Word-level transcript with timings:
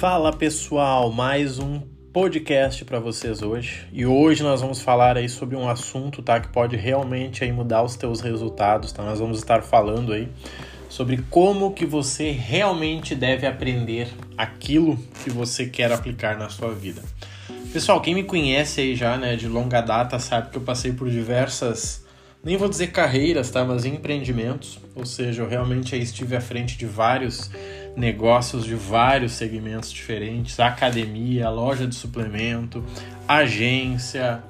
Fala 0.00 0.32
pessoal, 0.32 1.12
mais 1.12 1.58
um 1.58 1.78
podcast 2.10 2.86
para 2.86 2.98
vocês 2.98 3.42
hoje. 3.42 3.86
E 3.92 4.06
hoje 4.06 4.42
nós 4.42 4.62
vamos 4.62 4.80
falar 4.80 5.18
aí 5.18 5.28
sobre 5.28 5.54
um 5.54 5.68
assunto, 5.68 6.22
tá, 6.22 6.40
que 6.40 6.48
pode 6.48 6.74
realmente 6.74 7.44
aí 7.44 7.52
mudar 7.52 7.82
os 7.82 7.96
teus 7.96 8.22
resultados, 8.22 8.92
tá? 8.92 9.02
Nós 9.02 9.20
vamos 9.20 9.36
estar 9.36 9.60
falando 9.60 10.14
aí 10.14 10.26
sobre 10.88 11.18
como 11.28 11.74
que 11.74 11.84
você 11.84 12.30
realmente 12.30 13.14
deve 13.14 13.46
aprender 13.46 14.08
aquilo 14.38 14.96
que 15.22 15.28
você 15.28 15.66
quer 15.66 15.92
aplicar 15.92 16.38
na 16.38 16.48
sua 16.48 16.72
vida. 16.72 17.02
Pessoal, 17.70 18.00
quem 18.00 18.14
me 18.14 18.24
conhece 18.24 18.80
aí 18.80 18.96
já, 18.96 19.18
né, 19.18 19.36
de 19.36 19.48
longa 19.48 19.82
data, 19.82 20.18
sabe 20.18 20.48
que 20.48 20.56
eu 20.56 20.62
passei 20.62 20.94
por 20.94 21.10
diversas 21.10 22.02
nem 22.42 22.56
vou 22.56 22.70
dizer 22.70 22.86
carreiras, 22.86 23.50
tá, 23.50 23.62
mas 23.66 23.84
empreendimentos, 23.84 24.78
ou 24.96 25.04
seja, 25.04 25.42
eu 25.42 25.48
realmente 25.48 25.94
estive 25.94 26.34
à 26.34 26.40
frente 26.40 26.78
de 26.78 26.86
vários 26.86 27.50
negócios 27.96 28.64
de 28.64 28.74
vários 28.74 29.32
segmentos 29.32 29.92
diferentes, 29.92 30.58
academia, 30.60 31.48
loja 31.50 31.86
de 31.86 31.94
suplemento, 31.94 32.84
agência, 33.26 34.42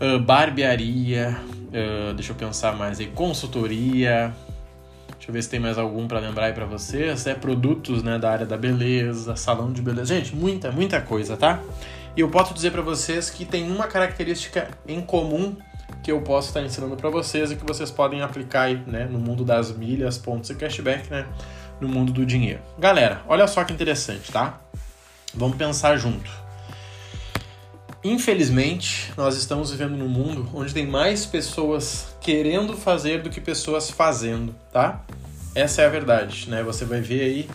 uh, 0.00 0.18
barbearia, 0.18 1.36
uh, 1.40 2.14
deixa 2.14 2.32
eu 2.32 2.36
pensar 2.36 2.76
mais 2.76 2.98
aí, 3.00 3.06
consultoria, 3.06 4.34
deixa 5.16 5.28
eu 5.28 5.32
ver 5.32 5.42
se 5.42 5.50
tem 5.50 5.60
mais 5.60 5.78
algum 5.78 6.08
para 6.08 6.18
lembrar 6.18 6.46
aí 6.46 6.52
para 6.52 6.66
vocês, 6.66 7.26
é 7.26 7.34
produtos, 7.34 8.02
né, 8.02 8.18
da 8.18 8.30
área 8.30 8.46
da 8.46 8.56
beleza, 8.56 9.36
salão 9.36 9.72
de 9.72 9.82
beleza, 9.82 10.14
gente, 10.14 10.34
muita, 10.34 10.72
muita 10.72 11.00
coisa, 11.00 11.36
tá? 11.36 11.60
E 12.16 12.20
eu 12.20 12.28
posso 12.28 12.52
dizer 12.52 12.72
para 12.72 12.82
vocês 12.82 13.30
que 13.30 13.44
tem 13.44 13.70
uma 13.70 13.86
característica 13.86 14.68
em 14.88 15.00
comum 15.00 15.56
que 16.02 16.10
eu 16.10 16.20
posso 16.22 16.48
estar 16.48 16.62
ensinando 16.62 16.96
para 16.96 17.10
vocês 17.10 17.52
e 17.52 17.56
que 17.56 17.64
vocês 17.64 17.90
podem 17.90 18.22
aplicar 18.22 18.62
aí, 18.62 18.76
né, 18.86 19.04
no 19.04 19.18
mundo 19.18 19.44
das 19.44 19.70
milhas, 19.76 20.16
pontos 20.18 20.50
e 20.50 20.54
cashback, 20.54 21.10
né, 21.10 21.26
no 21.80 21.88
mundo 21.88 22.12
do 22.12 22.26
dinheiro. 22.26 22.60
Galera, 22.78 23.22
olha 23.26 23.46
só 23.46 23.64
que 23.64 23.72
interessante, 23.72 24.30
tá? 24.30 24.60
Vamos 25.34 25.56
pensar 25.56 25.96
junto. 25.96 26.30
Infelizmente, 28.02 29.12
nós 29.16 29.36
estamos 29.36 29.70
vivendo 29.70 29.96
num 29.96 30.08
mundo 30.08 30.48
onde 30.54 30.72
tem 30.72 30.86
mais 30.86 31.26
pessoas 31.26 32.14
querendo 32.20 32.74
fazer 32.74 33.22
do 33.22 33.28
que 33.28 33.40
pessoas 33.40 33.90
fazendo, 33.90 34.54
tá? 34.72 35.04
Essa 35.54 35.82
é 35.82 35.86
a 35.86 35.88
verdade, 35.88 36.48
né? 36.48 36.62
Você 36.62 36.84
vai 36.84 37.00
ver 37.00 37.20
aí 37.22 37.48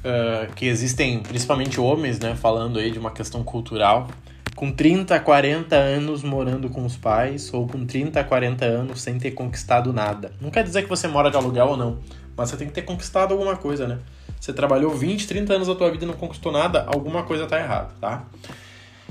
uh, 0.00 0.52
que 0.54 0.66
existem, 0.66 1.20
principalmente 1.20 1.80
homens, 1.80 2.18
né, 2.18 2.34
falando 2.34 2.78
aí 2.78 2.90
de 2.90 2.98
uma 2.98 3.10
questão 3.10 3.42
cultural, 3.42 4.08
com 4.54 4.70
30, 4.70 5.18
40 5.20 5.74
anos 5.74 6.22
morando 6.22 6.68
com 6.68 6.84
os 6.84 6.96
pais 6.96 7.52
ou 7.54 7.66
com 7.66 7.86
30, 7.86 8.22
40 8.22 8.64
anos 8.64 9.00
sem 9.00 9.18
ter 9.18 9.30
conquistado 9.30 9.92
nada. 9.92 10.32
Não 10.40 10.50
quer 10.50 10.64
dizer 10.64 10.82
que 10.82 10.88
você 10.88 11.08
mora 11.08 11.30
de 11.30 11.36
aluguel 11.36 11.68
ou 11.68 11.76
não, 11.78 11.98
mas 12.40 12.48
você 12.48 12.56
tem 12.56 12.66
que 12.66 12.72
ter 12.72 12.80
conquistado 12.82 13.32
alguma 13.32 13.54
coisa, 13.54 13.86
né? 13.86 13.98
Você 14.40 14.50
trabalhou 14.50 14.94
20, 14.94 15.28
30 15.28 15.52
anos 15.52 15.68
da 15.68 15.74
tua 15.74 15.90
vida 15.90 16.06
e 16.06 16.08
não 16.08 16.14
conquistou 16.14 16.50
nada, 16.50 16.86
alguma 16.86 17.22
coisa 17.22 17.46
tá 17.46 17.60
errada, 17.60 17.90
tá? 18.00 18.24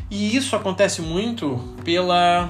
E 0.09 0.35
isso 0.35 0.55
acontece 0.55 0.99
muito 0.99 1.59
pela 1.85 2.49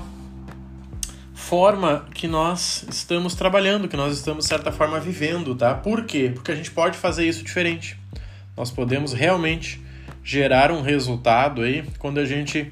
forma 1.34 2.06
que 2.14 2.30
nós 2.30 2.86
estamos 2.90 3.36
trabalhando, 3.36 3.90
que 3.90 3.98
nós 3.98 4.16
estamos, 4.16 4.46
de 4.46 4.50
certa 4.50 4.72
forma, 4.72 5.02
vivendo, 5.02 5.54
tá? 5.54 5.74
Por 5.74 6.06
quê? 6.06 6.32
Porque 6.34 6.54
a 6.54 6.56
gente 6.56 6.72
pode 6.72 6.98
fazer 6.98 7.28
isso 7.28 7.44
diferente. 7.44 8.00
Nós 8.56 8.72
podemos 8.72 9.12
realmente 9.12 9.84
gerar 10.24 10.72
um 10.72 10.82
resultado 10.82 11.62
aí 11.62 11.84
quando 11.98 12.22
a 12.22 12.26
gente 12.26 12.72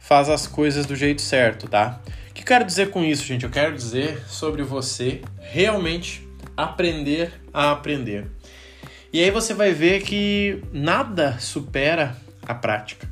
faz 0.00 0.28
as 0.28 0.48
coisas 0.48 0.86
do 0.86 0.96
jeito 0.96 1.22
certo, 1.22 1.68
tá? 1.68 2.00
O 2.30 2.34
que 2.34 2.42
quero 2.42 2.64
dizer 2.64 2.90
com 2.90 3.04
isso, 3.04 3.24
gente? 3.24 3.44
Eu 3.44 3.50
quero 3.50 3.76
dizer 3.76 4.24
sobre 4.26 4.64
você 4.64 5.22
realmente 5.40 6.23
aprender 6.56 7.32
a 7.52 7.70
aprender. 7.72 8.26
E 9.12 9.22
aí 9.22 9.30
você 9.30 9.54
vai 9.54 9.72
ver 9.72 10.02
que 10.02 10.62
nada 10.72 11.38
supera 11.38 12.16
a 12.46 12.54
prática. 12.54 13.08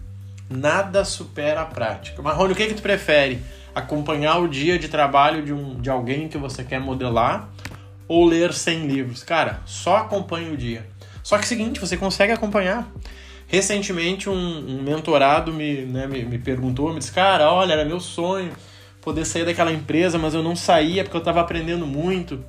Nada 0.51 1.05
supera 1.05 1.62
a 1.62 1.65
prática. 1.65 2.21
Marrone, 2.21 2.53
o 2.53 2.56
que, 2.56 2.66
que 2.66 2.75
tu 2.75 2.83
prefere? 2.83 3.41
Acompanhar 3.75 4.39
o 4.39 4.49
dia 4.49 4.78
de 4.78 4.89
trabalho 4.89 5.44
de, 5.44 5.53
um, 5.53 5.81
de 5.81 5.89
alguém 5.89 6.28
que 6.28 6.37
você 6.37 6.62
quer 6.62 6.81
modelar 6.81 7.49
ou 8.09 8.27
ler 8.27 8.53
100 8.53 8.87
livros? 8.87 9.22
Cara, 9.22 9.61
só 9.65 9.99
acompanhe 9.99 10.53
o 10.53 10.56
dia. 10.56 10.84
Só 11.22 11.37
que 11.37 11.45
é 11.45 11.47
o 11.47 11.49
seguinte, 11.49 11.81
você 11.81 11.97
consegue 11.97 12.33
acompanhar. 12.33 12.91
Recentemente, 13.47 14.28
um, 14.28 14.34
um 14.34 14.83
mentorado 14.83 15.53
me, 15.53 15.83
né, 15.83 16.06
me, 16.06 16.25
me 16.25 16.39
perguntou, 16.39 16.93
me 16.93 16.99
disse, 16.99 17.12
cara, 17.12 17.53
olha, 17.53 17.75
era 17.75 17.84
meu 17.84 18.00
sonho 18.00 18.53
poder 19.00 19.25
sair 19.25 19.45
daquela 19.45 19.72
empresa, 19.72 20.19
mas 20.19 20.33
eu 20.33 20.43
não 20.43 20.56
saía 20.56 21.03
porque 21.05 21.16
eu 21.16 21.21
estava 21.21 21.41
aprendendo 21.41 21.87
muito. 21.87 22.43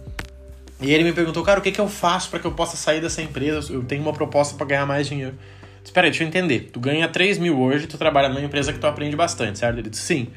E 0.84 0.94
ele 0.94 1.06
me 1.06 1.14
perguntou, 1.14 1.42
cara, 1.44 1.62
o 1.62 1.64
que, 1.64 1.72
que 1.72 1.80
eu 1.80 1.88
faço 1.88 2.30
para 2.30 2.40
que 2.40 2.46
eu 2.46 2.52
possa 2.52 2.76
sair 2.76 3.00
dessa 3.00 3.22
empresa? 3.22 3.72
Eu 3.72 3.84
tenho 3.84 4.02
uma 4.02 4.12
proposta 4.12 4.56
para 4.56 4.66
ganhar 4.66 4.86
mais 4.86 5.08
dinheiro. 5.08 5.34
Espera 5.82 6.08
aí, 6.08 6.12
deixa 6.12 6.26
eu 6.26 6.28
entender. 6.28 6.70
Tu 6.74 6.80
ganha 6.80 7.08
3 7.08 7.38
mil 7.38 7.58
hoje, 7.60 7.88
tu 7.88 7.98
trabalha 7.98 8.28
numa 8.28 8.42
empresa 8.42 8.74
que 8.74 8.80
tu 8.80 8.86
aprende 8.86 9.16
bastante, 9.16 9.60
certo? 9.60 9.80
Ele 9.80 9.90
disse, 9.90 10.04
sim. 10.04 10.28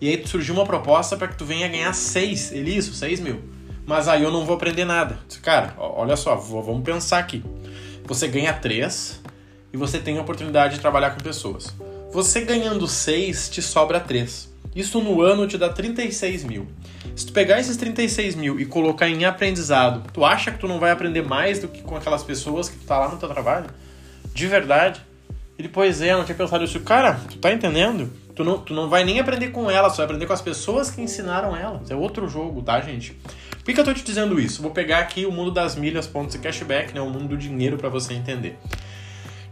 E 0.00 0.08
aí 0.08 0.26
surgiu 0.26 0.54
uma 0.54 0.64
proposta 0.64 1.16
para 1.16 1.26
que 1.26 1.36
tu 1.36 1.44
venha 1.44 1.66
ganhar 1.66 1.92
6, 1.92 2.52
ele 2.52 2.76
isso, 2.76 2.94
6 2.94 3.18
mil. 3.18 3.42
Mas 3.84 4.06
aí 4.06 4.22
eu 4.22 4.30
não 4.30 4.44
vou 4.44 4.54
aprender 4.54 4.84
nada. 4.84 5.18
Disse, 5.26 5.40
cara, 5.40 5.74
olha 5.76 6.16
só, 6.16 6.36
vamos 6.36 6.84
pensar 6.84 7.18
aqui. 7.18 7.42
Você 8.04 8.28
ganha 8.28 8.52
3, 8.52 9.20
e 9.72 9.76
você 9.76 9.98
tem 9.98 10.16
a 10.16 10.20
oportunidade 10.22 10.76
de 10.76 10.80
trabalhar 10.80 11.10
com 11.10 11.20
pessoas. 11.20 11.74
Você 12.12 12.40
ganhando 12.42 12.86
6, 12.86 13.50
te 13.50 13.60
sobra 13.60 14.00
3. 14.00 14.54
Isso 14.74 15.00
no 15.00 15.20
ano 15.20 15.46
te 15.46 15.58
dá 15.58 15.68
36 15.68 16.44
mil. 16.44 16.66
Se 17.16 17.24
tu 17.24 17.32
pegar 17.32 17.58
esses 17.58 17.78
36 17.78 18.34
mil 18.34 18.60
e 18.60 18.66
colocar 18.66 19.08
em 19.08 19.24
aprendizado, 19.24 20.02
tu 20.12 20.22
acha 20.22 20.50
que 20.50 20.58
tu 20.58 20.68
não 20.68 20.78
vai 20.78 20.90
aprender 20.90 21.22
mais 21.22 21.58
do 21.58 21.66
que 21.66 21.80
com 21.80 21.96
aquelas 21.96 22.22
pessoas 22.22 22.68
que 22.68 22.76
tu 22.76 22.84
tá 22.84 22.98
lá 22.98 23.08
no 23.08 23.16
teu 23.16 23.26
trabalho? 23.26 23.70
De 24.34 24.46
verdade? 24.46 25.00
Ele, 25.58 25.66
pois 25.66 26.02
é, 26.02 26.12
não 26.12 26.26
tinha 26.26 26.36
pensado 26.36 26.62
isso. 26.62 26.78
Cara, 26.80 27.14
tu 27.14 27.38
tá 27.38 27.50
entendendo? 27.50 28.12
Tu 28.34 28.44
não, 28.44 28.58
tu 28.58 28.74
não 28.74 28.90
vai 28.90 29.02
nem 29.02 29.18
aprender 29.18 29.48
com 29.48 29.70
elas, 29.70 29.94
tu 29.94 29.96
vai 29.96 30.04
aprender 30.04 30.26
com 30.26 30.34
as 30.34 30.42
pessoas 30.42 30.90
que 30.90 31.00
ensinaram 31.00 31.56
elas. 31.56 31.90
É 31.90 31.96
outro 31.96 32.28
jogo, 32.28 32.60
tá, 32.60 32.78
gente? 32.82 33.12
Por 33.12 33.64
que, 33.64 33.72
que 33.72 33.80
eu 33.80 33.84
tô 33.84 33.94
te 33.94 34.04
dizendo 34.04 34.38
isso? 34.38 34.60
Vou 34.60 34.70
pegar 34.70 34.98
aqui 34.98 35.24
o 35.24 35.32
mundo 35.32 35.50
das 35.50 35.74
milhas, 35.74 36.06
pontos 36.06 36.34
e 36.34 36.38
cashback, 36.38 36.92
né? 36.92 37.00
O 37.00 37.08
mundo 37.08 37.28
do 37.28 37.36
dinheiro 37.38 37.78
para 37.78 37.88
você 37.88 38.12
entender. 38.12 38.58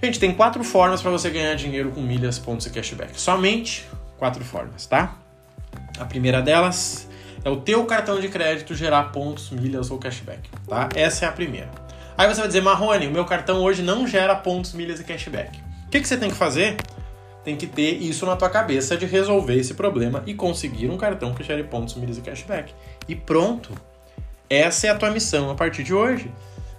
Gente, 0.03 0.21
tem 0.21 0.35
quatro 0.35 0.63
formas 0.63 1.01
para 1.01 1.11
você 1.11 1.31
ganhar 1.31 1.55
dinheiro 1.55 1.91
com 1.93 2.03
milhas, 2.03 2.39
pontos 2.39 2.67
e 2.67 2.71
cashback. 2.71 3.19
Somente 3.19 3.87
quatro 4.19 4.45
formas, 4.45 4.85
tá? 4.85 5.17
A 5.99 6.05
primeira 6.05 6.43
delas 6.43 7.09
é 7.45 7.51
o 7.51 7.57
teu 7.57 7.85
cartão 7.85 8.19
de 8.19 8.29
crédito 8.29 8.75
gerar 8.75 9.05
pontos, 9.05 9.51
milhas 9.51 9.91
ou 9.91 9.99
cashback, 9.99 10.49
tá? 10.67 10.89
Essa 10.95 11.27
é 11.27 11.29
a 11.29 11.33
primeira. 11.33 11.71
Aí 12.17 12.27
você 12.27 12.41
vai 12.41 12.49
dizer, 12.49 12.63
Marrone, 12.63 13.07
o 13.07 13.11
meu 13.11 13.25
cartão 13.25 13.61
hoje 13.61 13.83
não 13.83 14.07
gera 14.07 14.35
pontos, 14.35 14.73
milhas 14.73 15.01
e 15.01 15.05
cashback. 15.05 15.59
O 15.87 15.91
que, 15.91 16.01
que 16.01 16.09
você 16.09 16.17
tem 16.17 16.31
que 16.31 16.37
fazer? 16.37 16.77
Tem 17.45 17.57
que 17.57 17.67
ter 17.67 18.03
isso 18.03 18.25
na 18.25 18.37
tua 18.37 18.49
cabeça 18.49 18.97
de 18.97 19.05
resolver 19.05 19.57
esse 19.57 19.75
problema 19.75 20.23
e 20.27 20.33
conseguir 20.33 20.89
um 20.89 20.97
cartão 20.97 21.35
que 21.35 21.43
gere 21.45 21.65
pontos, 21.65 21.95
milhas 21.97 22.17
e 22.17 22.23
cashback. 22.23 22.73
E 23.07 23.15
pronto. 23.15 23.71
Essa 24.49 24.87
é 24.87 24.91
a 24.91 24.95
tua 24.95 25.11
missão 25.11 25.51
a 25.51 25.55
partir 25.55 25.83
de 25.83 25.93
hoje. 25.93 26.31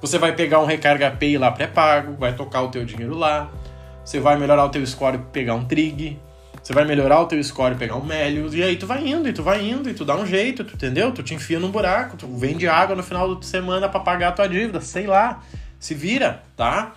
Você 0.01 0.17
vai 0.17 0.33
pegar 0.33 0.59
um 0.59 0.65
recarga 0.65 1.11
pay 1.11 1.37
lá 1.37 1.51
pré-pago, 1.51 2.15
vai 2.17 2.33
tocar 2.33 2.61
o 2.61 2.69
teu 2.69 2.83
dinheiro 2.85 3.15
lá. 3.15 3.51
Você 4.03 4.19
vai 4.19 4.37
melhorar 4.37 4.65
o 4.65 4.69
teu 4.69 4.85
score 4.85 5.19
pegar 5.31 5.53
um 5.53 5.65
trig. 5.65 6.19
Você 6.65 6.73
vai 6.73 6.83
melhorar 6.83 7.21
o 7.21 7.27
teu 7.27 7.41
score 7.43 7.75
pegar 7.75 7.95
um 7.95 8.03
Melius. 8.03 8.55
E 8.55 8.63
aí 8.63 8.75
tu 8.75 8.87
vai 8.87 9.07
indo, 9.07 9.29
e 9.29 9.33
tu 9.33 9.43
vai 9.43 9.63
indo, 9.63 9.87
e 9.87 9.93
tu 9.93 10.03
dá 10.03 10.15
um 10.15 10.25
jeito, 10.25 10.63
tu 10.63 10.73
entendeu? 10.73 11.11
Tu 11.11 11.21
te 11.21 11.35
enfia 11.35 11.59
num 11.59 11.69
buraco, 11.69 12.17
tu 12.17 12.25
vende 12.25 12.67
água 12.67 12.95
no 12.95 13.03
final 13.03 13.35
da 13.35 13.41
semana 13.43 13.87
para 13.87 13.99
pagar 13.99 14.29
a 14.29 14.31
tua 14.31 14.49
dívida, 14.49 14.81
sei 14.81 15.05
lá. 15.05 15.43
Se 15.79 15.93
vira, 15.93 16.41
tá? 16.57 16.93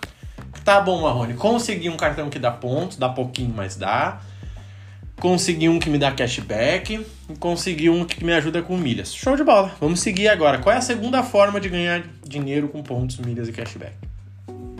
Tá 0.65 0.81
bom, 0.81 1.03
Marrone. 1.03 1.35
Consegui 1.35 1.87
um 1.87 1.97
cartão 1.97 2.31
que 2.31 2.39
dá 2.39 2.49
pontos, 2.49 2.97
dá 2.97 3.09
pouquinho, 3.09 3.53
mas 3.55 3.75
dá 3.75 4.19
consegui 5.19 5.69
um 5.69 5.77
que 5.77 5.89
me 5.89 5.99
dá 5.99 6.11
cashback 6.13 7.05
e 7.29 7.37
consegui 7.37 7.89
um 7.89 8.05
que 8.05 8.23
me 8.23 8.33
ajuda 8.33 8.63
com 8.63 8.75
milhas. 8.75 9.13
Show 9.13 9.35
de 9.35 9.43
bola. 9.43 9.71
Vamos 9.79 9.99
seguir 9.99 10.29
agora. 10.29 10.57
Qual 10.57 10.73
é 10.73 10.79
a 10.79 10.81
segunda 10.81 11.21
forma 11.21 11.59
de 11.59 11.69
ganhar 11.69 12.03
dinheiro 12.25 12.69
com 12.69 12.81
pontos, 12.81 13.17
milhas 13.17 13.47
e 13.47 13.51
cashback? 13.51 13.93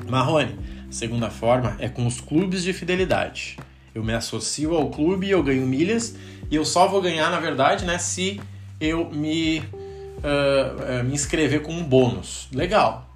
Marrone, 0.07 0.57
segunda 0.89 1.30
forma 1.30 1.75
é 1.77 1.88
com 1.88 2.07
os 2.07 2.19
clubes 2.19 2.63
de 2.63 2.74
fidelidade. 2.74 3.57
Eu 3.94 4.03
me 4.03 4.13
associo 4.13 4.75
ao 4.75 4.89
clube 4.89 5.27
e 5.27 5.31
eu 5.31 5.41
ganho 5.44 5.65
milhas 5.65 6.15
e 6.50 6.56
eu 6.56 6.65
só 6.65 6.88
vou 6.88 7.01
ganhar, 7.01 7.30
na 7.30 7.39
verdade, 7.39 7.86
né, 7.86 7.97
se 7.97 8.39
eu 8.80 9.09
me, 9.09 9.59
uh, 9.59 11.03
me 11.03 11.13
inscrever 11.13 11.62
com 11.62 11.74
um 11.74 11.83
bônus. 11.83 12.47
Legal. 12.53 13.07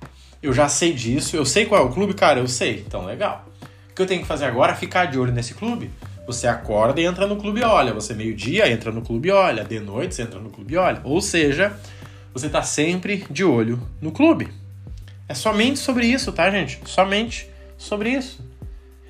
Eu 0.41 0.53
já 0.53 0.67
sei 0.67 0.93
disso, 0.93 1.35
eu 1.35 1.45
sei 1.45 1.65
qual 1.65 1.81
é 1.81 1.85
o 1.85 1.89
clube, 1.89 2.13
cara, 2.13 2.39
eu 2.39 2.47
sei. 2.47 2.83
Então, 2.85 3.05
legal. 3.05 3.45
O 3.89 3.95
que 3.95 4.01
eu 4.01 4.05
tenho 4.05 4.21
que 4.21 4.27
fazer 4.27 4.45
agora 4.45 4.73
é 4.73 4.75
ficar 4.75 5.05
de 5.05 5.17
olho 5.17 5.31
nesse 5.31 5.53
clube 5.53 5.89
você 6.25 6.47
acorda 6.47 7.01
e 7.01 7.05
entra 7.05 7.27
no 7.27 7.35
clube 7.35 7.61
olha. 7.63 7.93
Você 7.93 8.13
meio-dia 8.13 8.71
entra 8.71 8.91
no 8.91 9.01
clube 9.01 9.31
olha. 9.31 9.63
De 9.63 9.79
noite 9.79 10.15
você 10.15 10.23
entra 10.23 10.39
no 10.39 10.49
clube 10.49 10.77
olha. 10.77 11.01
Ou 11.03 11.21
seja, 11.21 11.73
você 12.33 12.47
está 12.47 12.63
sempre 12.63 13.25
de 13.29 13.43
olho 13.43 13.81
no 14.01 14.11
clube. 14.11 14.49
É 15.27 15.33
somente 15.33 15.79
sobre 15.79 16.05
isso, 16.05 16.31
tá, 16.31 16.49
gente? 16.49 16.79
Somente 16.85 17.49
sobre 17.77 18.11
isso. 18.11 18.39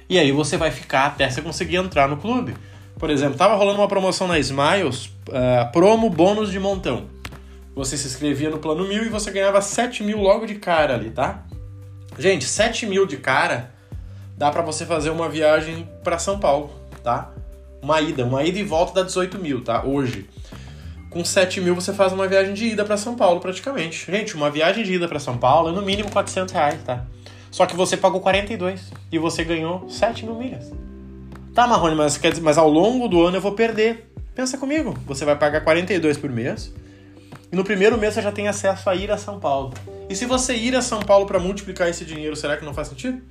E 0.09 0.19
aí 0.19 0.31
você 0.31 0.57
vai 0.57 0.71
ficar 0.71 1.07
até 1.07 1.29
você 1.29 1.41
conseguir 1.41 1.77
entrar 1.77 2.07
no 2.07 2.17
clube. 2.17 2.55
Por 2.97 3.09
exemplo, 3.09 3.37
tava 3.37 3.55
rolando 3.55 3.79
uma 3.79 3.87
promoção 3.87 4.27
na 4.27 4.39
Smiles, 4.39 5.07
uh, 5.27 5.71
promo 5.71 6.09
bônus 6.09 6.51
de 6.51 6.59
montão. 6.59 7.05
Você 7.75 7.97
se 7.97 8.07
inscrevia 8.07 8.49
no 8.49 8.59
plano 8.59 8.87
mil 8.87 9.03
e 9.03 9.09
você 9.09 9.31
ganhava 9.31 9.59
7 9.59 10.03
mil 10.03 10.19
logo 10.19 10.45
de 10.45 10.55
cara 10.55 10.93
ali, 10.93 11.09
tá? 11.09 11.43
Gente, 12.17 12.45
7 12.45 12.85
mil 12.85 13.07
de 13.07 13.17
cara 13.17 13.73
dá 14.37 14.51
para 14.51 14.61
você 14.61 14.85
fazer 14.85 15.09
uma 15.09 15.27
viagem 15.27 15.89
para 16.03 16.19
São 16.19 16.39
Paulo, 16.39 16.71
tá? 17.03 17.31
Uma 17.81 17.99
ida, 17.99 18.23
uma 18.23 18.43
ida 18.43 18.59
e 18.59 18.63
volta 18.63 18.93
dá 18.93 19.03
18 19.03 19.39
mil, 19.39 19.63
tá? 19.63 19.83
Hoje. 19.83 20.29
Com 21.09 21.25
7 21.25 21.61
mil 21.61 21.75
você 21.75 21.93
faz 21.93 22.13
uma 22.13 22.27
viagem 22.27 22.53
de 22.53 22.67
ida 22.67 22.85
para 22.85 22.97
São 22.97 23.15
Paulo, 23.15 23.39
praticamente. 23.39 24.09
Gente, 24.11 24.35
uma 24.35 24.49
viagem 24.49 24.83
de 24.83 24.93
ida 24.93 25.07
para 25.07 25.19
São 25.19 25.37
Paulo 25.37 25.69
é 25.69 25.71
no 25.71 25.81
mínimo 25.81 26.09
400 26.11 26.53
reais, 26.53 26.79
tá? 26.83 27.05
Só 27.53 27.67
que 27.67 27.75
você 27.75 27.95
pagou 27.95 28.19
42 28.19 28.91
e 29.11 29.19
você 29.19 29.43
ganhou 29.43 29.87
7 29.87 30.25
mil 30.25 30.33
milhas. 30.33 30.71
Tá, 31.53 31.67
Marrone, 31.67 31.93
mas, 31.93 32.19
mas 32.41 32.57
ao 32.57 32.67
longo 32.67 33.07
do 33.07 33.21
ano 33.21 33.37
eu 33.37 33.41
vou 33.41 33.51
perder. 33.51 34.11
Pensa 34.33 34.57
comigo, 34.57 34.97
você 35.05 35.23
vai 35.23 35.37
pagar 35.37 35.61
42 35.61 36.17
por 36.17 36.31
mês 36.31 36.73
e 37.51 37.55
no 37.55 37.63
primeiro 37.63 37.95
mês 37.95 38.15
você 38.15 38.23
já 38.23 38.31
tem 38.31 38.47
acesso 38.47 38.89
a 38.89 38.95
ir 38.95 39.11
a 39.11 39.19
São 39.19 39.39
Paulo. 39.39 39.71
E 40.09 40.15
se 40.15 40.25
você 40.25 40.55
ir 40.55 40.75
a 40.75 40.81
São 40.81 40.99
Paulo 41.01 41.27
para 41.27 41.37
multiplicar 41.37 41.87
esse 41.87 42.03
dinheiro, 42.03 42.35
será 42.35 42.57
que 42.57 42.65
não 42.65 42.73
faz 42.73 42.87
sentido? 42.87 43.21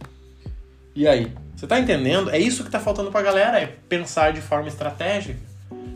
E 0.95 1.09
aí? 1.09 1.33
Você 1.57 1.67
tá 1.67 1.81
entendendo? 1.81 2.31
É 2.31 2.39
isso 2.39 2.63
que 2.63 2.71
tá 2.71 2.79
faltando 2.79 3.11
pra 3.11 3.23
galera, 3.23 3.61
é 3.61 3.75
pensar 3.89 4.33
de 4.33 4.41
forma 4.41 4.69
estratégica. 4.69 5.41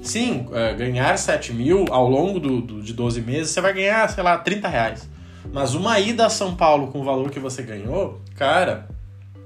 Sim, 0.03 0.49
é, 0.53 0.75
ganhar 0.75 1.17
7 1.17 1.53
mil 1.53 1.85
ao 1.91 2.11
longo 2.11 2.41
do, 2.41 2.61
do, 2.61 2.83
de 2.83 2.93
12 2.93 3.21
meses, 3.21 3.51
você 3.51 3.61
vai 3.61 3.73
ganhar, 3.73 4.09
sei 4.11 4.25
lá, 4.25 4.37
30 4.37 4.67
reais. 4.67 5.09
Mas 5.57 5.75
uma 5.75 5.99
ida 5.99 6.27
a 6.27 6.29
São 6.29 6.55
Paulo 6.55 6.89
com 6.89 7.01
o 7.01 7.03
valor 7.03 7.31
que 7.31 7.41
você 7.41 7.63
ganhou, 7.63 8.21
cara, 8.35 8.87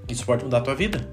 isso 0.08 0.26
pode 0.26 0.42
mudar 0.42 0.58
a 0.58 0.60
tua 0.60 0.74
vida. 0.74 1.08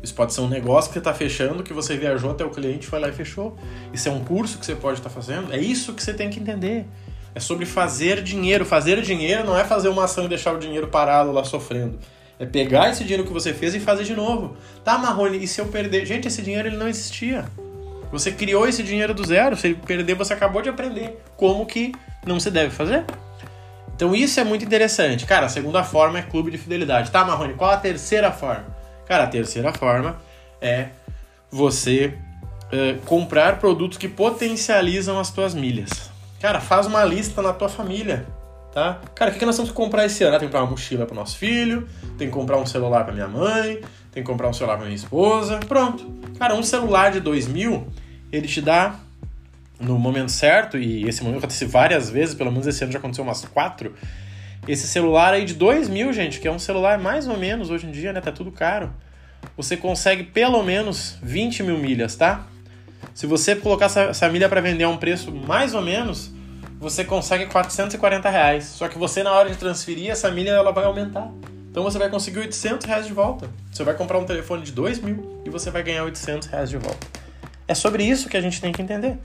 Isso 0.00 0.14
pode 0.14 0.32
ser 0.32 0.40
um 0.40 0.48
negócio 0.48 0.88
que 0.88 0.92
você 0.92 1.00
está 1.00 1.12
fechando, 1.12 1.64
que 1.64 1.72
você 1.72 1.96
viajou 1.96 2.30
até 2.30 2.44
o 2.44 2.50
cliente, 2.50 2.86
foi 2.86 3.00
lá 3.00 3.08
e 3.08 3.12
fechou. 3.12 3.58
Isso 3.92 4.08
é 4.08 4.12
um 4.12 4.22
curso 4.22 4.56
que 4.56 4.64
você 4.64 4.76
pode 4.76 5.00
estar 5.00 5.08
tá 5.08 5.14
fazendo. 5.16 5.52
É 5.52 5.58
isso 5.58 5.92
que 5.94 6.00
você 6.00 6.14
tem 6.14 6.30
que 6.30 6.38
entender. 6.38 6.86
É 7.34 7.40
sobre 7.40 7.66
fazer 7.66 8.22
dinheiro. 8.22 8.64
Fazer 8.64 9.02
dinheiro 9.02 9.44
não 9.44 9.58
é 9.58 9.64
fazer 9.64 9.88
uma 9.88 10.04
ação 10.04 10.26
e 10.26 10.28
deixar 10.28 10.54
o 10.54 10.60
dinheiro 10.60 10.86
parado 10.86 11.32
lá 11.32 11.42
sofrendo. 11.42 11.98
É 12.38 12.46
pegar 12.46 12.90
esse 12.90 13.02
dinheiro 13.02 13.24
que 13.24 13.32
você 13.32 13.52
fez 13.52 13.74
e 13.74 13.80
fazer 13.80 14.04
de 14.04 14.14
novo. 14.14 14.56
Tá, 14.84 14.96
Marrone, 14.96 15.42
e 15.42 15.48
se 15.48 15.60
eu 15.60 15.66
perder? 15.66 16.06
Gente, 16.06 16.28
esse 16.28 16.40
dinheiro 16.40 16.68
ele 16.68 16.76
não 16.76 16.86
existia. 16.86 17.46
Você 18.12 18.30
criou 18.30 18.68
esse 18.68 18.84
dinheiro 18.84 19.12
do 19.12 19.26
zero. 19.26 19.56
Se 19.56 19.66
ele 19.66 19.80
perder, 19.84 20.14
você 20.14 20.32
acabou 20.32 20.62
de 20.62 20.68
aprender 20.68 21.18
como 21.36 21.66
que 21.66 21.90
não 22.24 22.38
se 22.38 22.48
deve 22.48 22.70
fazer. 22.70 23.04
Então 23.94 24.14
isso 24.14 24.40
é 24.40 24.44
muito 24.44 24.64
interessante. 24.64 25.24
Cara, 25.24 25.46
a 25.46 25.48
segunda 25.48 25.84
forma 25.84 26.18
é 26.18 26.22
clube 26.22 26.50
de 26.50 26.58
fidelidade. 26.58 27.10
Tá, 27.10 27.24
Marrone, 27.24 27.54
qual 27.54 27.70
a 27.70 27.76
terceira 27.76 28.32
forma? 28.32 28.66
Cara, 29.06 29.24
a 29.24 29.26
terceira 29.26 29.72
forma 29.72 30.16
é 30.60 30.88
você 31.50 32.14
uh, 32.72 33.00
comprar 33.06 33.58
produtos 33.58 33.96
que 33.96 34.08
potencializam 34.08 35.18
as 35.18 35.30
tuas 35.30 35.54
milhas. 35.54 36.10
Cara, 36.40 36.60
faz 36.60 36.86
uma 36.86 37.04
lista 37.04 37.40
na 37.40 37.52
tua 37.52 37.68
família, 37.68 38.26
tá? 38.72 39.00
Cara, 39.14 39.30
o 39.30 39.32
que, 39.32 39.38
que 39.38 39.46
nós 39.46 39.56
temos 39.56 39.70
que 39.70 39.76
comprar 39.76 40.04
esse 40.04 40.24
ano? 40.24 40.36
Ah, 40.36 40.38
tem 40.38 40.48
que 40.48 40.52
comprar 40.52 40.64
uma 40.64 40.70
mochila 40.72 41.06
para 41.06 41.14
nosso 41.14 41.38
filho, 41.38 41.88
tem 42.18 42.28
que 42.28 42.34
comprar 42.34 42.58
um 42.58 42.66
celular 42.66 43.04
para 43.04 43.14
minha 43.14 43.28
mãe, 43.28 43.80
tem 44.10 44.22
que 44.22 44.30
comprar 44.30 44.48
um 44.48 44.52
celular 44.52 44.76
para 44.76 44.86
minha 44.86 44.96
esposa. 44.96 45.58
Pronto. 45.68 46.04
Cara, 46.38 46.54
um 46.54 46.62
celular 46.62 47.12
de 47.12 47.20
2 47.20 47.46
mil, 47.46 47.86
ele 48.32 48.48
te 48.48 48.60
dá 48.60 48.96
no 49.78 49.98
momento 49.98 50.30
certo, 50.30 50.78
e 50.78 51.08
esse 51.08 51.22
momento 51.22 51.38
acontece 51.38 51.64
várias 51.64 52.10
vezes, 52.10 52.34
pelo 52.34 52.50
menos 52.50 52.66
esse 52.66 52.82
ano 52.82 52.92
já 52.92 52.98
aconteceu 52.98 53.24
umas 53.24 53.44
quatro, 53.44 53.94
esse 54.66 54.86
celular 54.86 55.34
aí 55.34 55.44
de 55.44 55.54
2 55.54 55.88
mil, 55.88 56.12
gente, 56.12 56.40
que 56.40 56.48
é 56.48 56.50
um 56.50 56.58
celular 56.58 56.98
mais 56.98 57.28
ou 57.28 57.36
menos 57.36 57.70
hoje 57.70 57.86
em 57.86 57.90
dia, 57.90 58.12
né? 58.12 58.20
Tá 58.20 58.32
tudo 58.32 58.50
caro. 58.50 58.92
Você 59.56 59.76
consegue 59.76 60.24
pelo 60.24 60.62
menos 60.62 61.18
20 61.22 61.62
mil 61.62 61.78
milhas, 61.78 62.16
tá? 62.16 62.46
Se 63.14 63.26
você 63.26 63.54
colocar 63.54 63.86
essa, 63.86 64.02
essa 64.04 64.28
milha 64.28 64.48
para 64.48 64.60
vender 64.60 64.84
a 64.84 64.88
um 64.88 64.96
preço 64.96 65.30
mais 65.30 65.74
ou 65.74 65.82
menos, 65.82 66.32
você 66.80 67.04
consegue 67.04 67.46
440 67.46 68.28
reais. 68.30 68.64
Só 68.64 68.88
que 68.88 68.98
você, 68.98 69.22
na 69.22 69.32
hora 69.32 69.50
de 69.50 69.56
transferir, 69.56 70.10
essa 70.10 70.30
milha 70.30 70.50
ela 70.50 70.72
vai 70.72 70.84
aumentar. 70.84 71.30
Então 71.70 71.82
você 71.82 71.98
vai 71.98 72.08
conseguir 72.08 72.38
800 72.38 72.86
reais 72.86 73.06
de 73.06 73.12
volta. 73.12 73.50
Você 73.70 73.84
vai 73.84 73.94
comprar 73.94 74.18
um 74.18 74.24
telefone 74.24 74.62
de 74.62 74.72
2 74.72 75.00
mil 75.00 75.42
e 75.44 75.50
você 75.50 75.70
vai 75.70 75.82
ganhar 75.82 76.04
800 76.04 76.48
reais 76.48 76.70
de 76.70 76.78
volta. 76.78 77.06
É 77.66 77.74
sobre 77.74 78.04
isso 78.04 78.28
que 78.28 78.36
a 78.36 78.40
gente 78.40 78.60
tem 78.60 78.72
que 78.72 78.80
entender. 78.80 79.18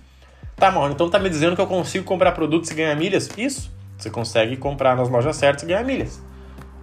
Tá, 0.59 0.69
mano, 0.69 0.94
então 0.94 1.09
tá 1.09 1.17
me 1.17 1.29
dizendo 1.29 1.56
que 1.56 1.61
eu 1.61 1.67
consigo 1.67 2.03
comprar 2.03 2.33
produtos 2.33 2.69
e 2.69 2.73
ganhar 2.73 2.94
milhas? 2.95 3.29
Isso. 3.38 3.71
Você 3.97 4.09
consegue 4.09 4.57
comprar 4.57 4.95
nas 4.95 5.09
lojas 5.09 5.38
certas 5.38 5.63
e 5.63 5.67
ganhar 5.67 5.83
milhas. 5.85 6.21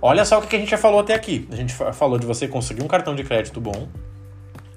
Olha 0.00 0.24
só 0.24 0.38
o 0.38 0.42
que 0.42 0.56
a 0.56 0.58
gente 0.58 0.70
já 0.70 0.78
falou 0.78 1.00
até 1.00 1.14
aqui. 1.14 1.46
A 1.50 1.56
gente 1.56 1.74
falou 1.74 2.18
de 2.18 2.26
você 2.26 2.48
conseguir 2.48 2.82
um 2.82 2.88
cartão 2.88 3.14
de 3.14 3.22
crédito 3.22 3.60
bom. 3.60 3.86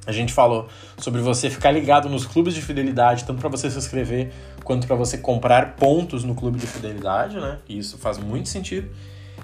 A 0.05 0.11
gente 0.11 0.33
falou 0.33 0.67
sobre 0.97 1.21
você 1.21 1.49
ficar 1.49 1.71
ligado 1.71 2.09
nos 2.09 2.25
clubes 2.25 2.53
de 2.53 2.61
fidelidade, 2.61 3.23
tanto 3.23 3.39
para 3.39 3.49
você 3.49 3.69
se 3.69 3.77
inscrever 3.77 4.33
quanto 4.63 4.87
para 4.87 4.95
você 4.95 5.17
comprar 5.17 5.75
pontos 5.75 6.23
no 6.23 6.35
clube 6.35 6.59
de 6.59 6.67
fidelidade, 6.67 7.37
né? 7.37 7.59
E 7.69 7.77
isso 7.77 7.97
faz 7.97 8.17
muito 8.17 8.49
sentido. 8.49 8.89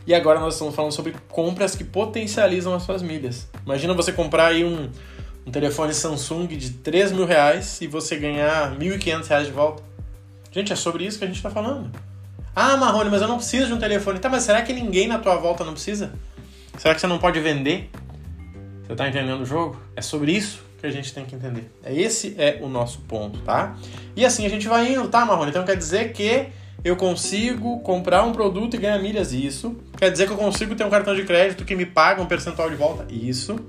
E 0.08 0.14
agora 0.14 0.40
nós 0.40 0.56
estamos 0.56 0.76
falando 0.76 0.92
sobre 0.92 1.16
compras 1.30 1.76
que 1.76 1.84
potencializam 1.84 2.74
as 2.74 2.84
suas 2.84 3.02
milhas. 3.02 3.48
Imagina 3.66 3.94
você 3.94 4.12
comprar 4.12 4.48
aí 4.48 4.66
um, 4.66 4.90
um 5.46 5.52
telefone 5.52 5.94
Samsung 5.94 6.48
de 6.48 6.72
3 6.72 7.12
mil 7.12 7.26
reais 7.26 7.80
e 7.82 7.88
você 7.88 8.18
ganhar 8.18 8.76
1.500 8.78 9.28
reais 9.28 9.48
de 9.48 9.54
volta. 9.54 9.84
Gente, 10.52 10.74
é 10.74 10.76
sobre 10.76 11.06
isso 11.06 11.20
que 11.20 11.24
a 11.24 11.28
gente 11.28 11.38
está 11.38 11.50
falando. 11.50 11.92
Ah, 12.56 12.78
Marrone, 12.78 13.10
mas 13.10 13.22
eu 13.22 13.28
não 13.28 13.38
preciso 13.38 13.68
de 13.68 13.74
um 13.74 13.78
telefone. 13.78 14.20
Tá, 14.20 14.30
mas 14.30 14.44
será 14.44 14.62
que 14.62 14.72
ninguém 14.72 15.08
na 15.08 15.20
tua 15.20 15.36
volta 15.36 15.64
não 15.64 15.74
precisa? 15.74 16.14
Será 16.78 16.96
que 16.96 17.02
você 17.02 17.08
não 17.08 17.20
pode 17.20 17.40
vender? 17.40 17.90
Você 18.88 18.96
tá 18.96 19.08
entendendo 19.10 19.42
o 19.42 19.46
jogo? 19.46 19.78
É 19.96 20.02
sobre 20.02 20.32
isso 20.32 20.64
que 20.80 20.86
a 20.88 20.92
gente 20.92 21.14
tem 21.14 21.26
que 21.26 21.36
entender. 21.36 21.70
É 21.84 21.94
esse 21.94 22.36
é 22.38 22.60
o 22.62 22.70
nosso 22.70 23.00
ponto, 23.02 23.40
tá? 23.42 23.76
E 24.16 24.26
assim 24.26 24.46
a 24.46 24.50
gente 24.50 24.68
vai 24.68 24.94
indo, 24.94 25.08
tá, 25.10 25.26
Marrone? 25.26 25.50
Então 25.50 25.66
quer 25.66 25.76
dizer 25.76 26.14
que 26.14 26.48
eu 26.84 26.96
consigo 26.96 27.80
comprar 27.80 28.24
um 28.24 28.32
produto 28.32 28.76
e 28.76 28.78
ganhar 28.78 29.00
milhas, 29.00 29.34
isso. 29.34 29.76
Quer 29.98 30.12
dizer 30.12 30.28
que 30.28 30.34
eu 30.34 30.38
consigo 30.38 30.76
ter 30.76 30.86
um 30.86 30.90
cartão 30.90 31.16
de 31.16 31.24
crédito 31.24 31.66
que 31.66 31.76
me 31.76 31.86
paga 31.86 32.22
um 32.22 32.26
percentual 32.26 32.70
de 32.70 32.76
volta, 32.76 33.06
isso. 33.12 33.60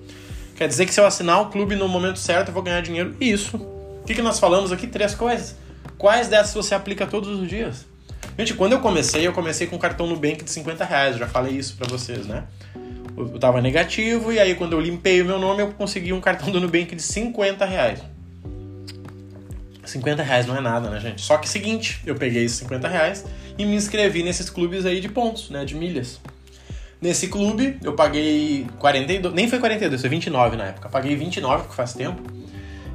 Quer 0.56 0.68
dizer 0.68 0.86
que 0.86 0.94
se 0.94 1.00
eu 1.00 1.06
assinar 1.06 1.40
o 1.42 1.50
clube 1.50 1.76
no 1.76 1.86
momento 1.86 2.18
certo 2.18 2.48
eu 2.48 2.54
vou 2.54 2.62
ganhar 2.62 2.80
dinheiro, 2.80 3.14
isso. 3.20 3.56
O 3.56 4.04
que, 4.06 4.14
que 4.14 4.22
nós 4.22 4.38
falamos 4.38 4.72
aqui? 4.72 4.86
Três 4.86 5.14
coisas. 5.14 5.56
Quais 5.98 6.28
dessas 6.28 6.54
você 6.54 6.74
aplica 6.74 7.06
todos 7.06 7.40
os 7.40 7.48
dias? 7.48 7.86
Gente, 8.38 8.54
quando 8.54 8.72
eu 8.72 8.80
comecei, 8.80 9.26
eu 9.26 9.32
comecei 9.32 9.66
com 9.66 9.76
um 9.76 9.78
cartão 9.78 10.06
Nubank 10.06 10.44
de 10.44 10.50
50 10.50 10.84
reais, 10.84 11.16
já 11.16 11.26
falei 11.26 11.54
isso 11.54 11.76
para 11.76 11.86
vocês, 11.88 12.26
né? 12.26 12.44
Eu 13.16 13.38
tava 13.38 13.60
negativo 13.60 14.32
e 14.32 14.38
aí 14.38 14.54
quando 14.54 14.74
eu 14.74 14.80
limpei 14.80 15.22
o 15.22 15.24
meu 15.24 15.38
nome, 15.38 15.62
eu 15.62 15.72
consegui 15.72 16.12
um 16.12 16.20
cartão 16.20 16.50
do 16.50 16.60
Nubank 16.60 16.94
de 16.94 17.02
50 17.02 17.64
reais. 17.64 18.02
50 19.84 20.22
reais 20.22 20.46
não 20.46 20.56
é 20.56 20.60
nada, 20.60 20.90
né, 20.90 21.00
gente? 21.00 21.22
Só 21.22 21.38
que 21.38 21.48
seguinte, 21.48 22.00
eu 22.04 22.14
peguei 22.14 22.44
esses 22.44 22.58
50 22.58 22.88
reais 22.88 23.24
e 23.56 23.64
me 23.64 23.74
inscrevi 23.74 24.22
nesses 24.22 24.50
clubes 24.50 24.84
aí 24.84 25.00
de 25.00 25.08
pontos, 25.08 25.48
né, 25.48 25.64
de 25.64 25.74
milhas. 25.74 26.20
Nesse 27.00 27.28
clube, 27.28 27.78
eu 27.82 27.92
paguei 27.92 28.66
42, 28.78 29.34
nem 29.34 29.48
foi 29.48 29.58
42, 29.58 30.00
foi 30.00 30.10
29 30.10 30.56
na 30.56 30.64
época. 30.64 30.88
paguei 30.88 31.14
29, 31.14 31.68
que 31.68 31.74
faz 31.74 31.92
tempo. 31.92 32.22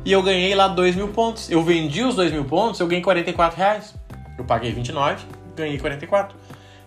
E 0.04 0.12
eu 0.12 0.24
ganhei 0.24 0.56
lá 0.56 0.68
2 0.68 0.96
mil 0.96 1.10
pontos. 1.10 1.50
Eu 1.50 1.64
vendi 1.64 2.04
os 2.04 2.16
2 2.16 2.32
mil 2.32 2.44
pontos, 2.46 2.80
eu 2.80 2.88
ganhei 2.88 3.04
44 3.04 3.58
reais. 3.58 3.94
Eu 4.38 4.44
paguei 4.44 4.72
29, 4.72 5.24
ganhei 5.56 5.78
44. 5.78 6.36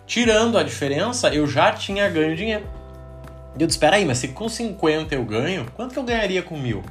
Tirando 0.05 0.57
a 0.57 0.63
diferença, 0.63 1.33
eu 1.33 1.47
já 1.47 1.71
tinha 1.71 2.07
ganho 2.09 2.35
dinheiro. 2.35 2.65
E 3.57 3.61
eu 3.61 3.67
disse, 3.67 3.77
espera 3.77 3.95
aí, 3.95 4.05
mas 4.05 4.17
se 4.17 4.27
com 4.29 4.49
50 4.49 5.15
eu 5.15 5.23
ganho, 5.23 5.65
quanto 5.75 5.93
que 5.93 5.99
eu 5.99 6.03
ganharia 6.03 6.43
com 6.43 6.57
mil? 6.57 6.83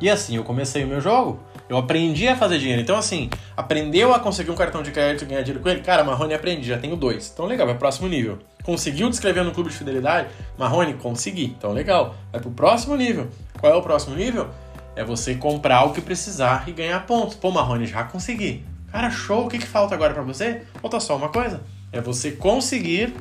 E 0.00 0.10
assim, 0.10 0.36
eu 0.36 0.42
comecei 0.42 0.84
o 0.84 0.88
meu 0.88 1.00
jogo. 1.00 1.40
Eu 1.68 1.76
aprendi 1.76 2.28
a 2.28 2.36
fazer 2.36 2.58
dinheiro. 2.58 2.82
Então, 2.82 2.96
assim, 2.96 3.30
aprendeu 3.56 4.12
a 4.12 4.20
conseguir 4.20 4.50
um 4.50 4.54
cartão 4.54 4.82
de 4.82 4.90
crédito 4.90 5.22
e 5.22 5.26
ganhar 5.26 5.42
dinheiro 5.42 5.62
com 5.62 5.68
ele? 5.68 5.80
Cara, 5.80 6.04
Marrone 6.04 6.34
aprendi, 6.34 6.68
já 6.68 6.78
tenho 6.78 6.96
dois. 6.96 7.30
Então, 7.32 7.46
legal, 7.46 7.66
vai 7.66 7.74
pro 7.74 7.80
próximo 7.80 8.08
nível. 8.08 8.38
Conseguiu 8.66 9.08
descrever 9.08 9.44
no 9.44 9.52
clube 9.52 9.70
de 9.70 9.76
fidelidade? 9.76 10.28
Marrone, 10.58 10.94
consegui. 10.94 11.54
Então, 11.56 11.72
legal. 11.72 12.16
Vai 12.32 12.40
pro 12.40 12.50
próximo 12.50 12.96
nível. 12.96 13.28
Qual 13.60 13.72
é 13.72 13.76
o 13.76 13.80
próximo 13.80 14.16
nível? 14.16 14.50
É 14.96 15.04
você 15.04 15.36
comprar 15.36 15.84
o 15.84 15.92
que 15.92 16.00
precisar 16.00 16.68
e 16.68 16.72
ganhar 16.72 17.06
pontos. 17.06 17.36
Pô, 17.36 17.52
Marrone, 17.52 17.86
já 17.86 18.02
consegui. 18.02 18.64
Cara, 18.90 19.08
show, 19.08 19.46
o 19.46 19.48
que, 19.48 19.58
que 19.58 19.66
falta 19.66 19.94
agora 19.94 20.12
para 20.12 20.22
você? 20.24 20.62
Falta 20.82 20.98
só 20.98 21.16
uma 21.16 21.28
coisa: 21.28 21.60
é 21.92 22.00
você 22.00 22.32
conseguir 22.32 23.14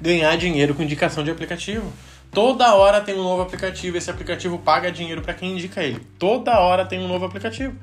ganhar 0.00 0.34
dinheiro 0.36 0.74
com 0.74 0.82
indicação 0.82 1.22
de 1.22 1.30
aplicativo. 1.30 1.92
Toda 2.30 2.74
hora 2.74 3.00
tem 3.00 3.14
um 3.14 3.22
novo 3.22 3.42
aplicativo, 3.42 3.96
esse 3.96 4.10
aplicativo 4.10 4.58
paga 4.58 4.90
dinheiro 4.90 5.20
para 5.20 5.34
quem 5.34 5.52
indica 5.52 5.82
ele. 5.82 6.00
Toda 6.18 6.58
hora 6.58 6.84
tem 6.84 6.98
um 6.98 7.08
novo 7.08 7.26
aplicativo. 7.26 7.76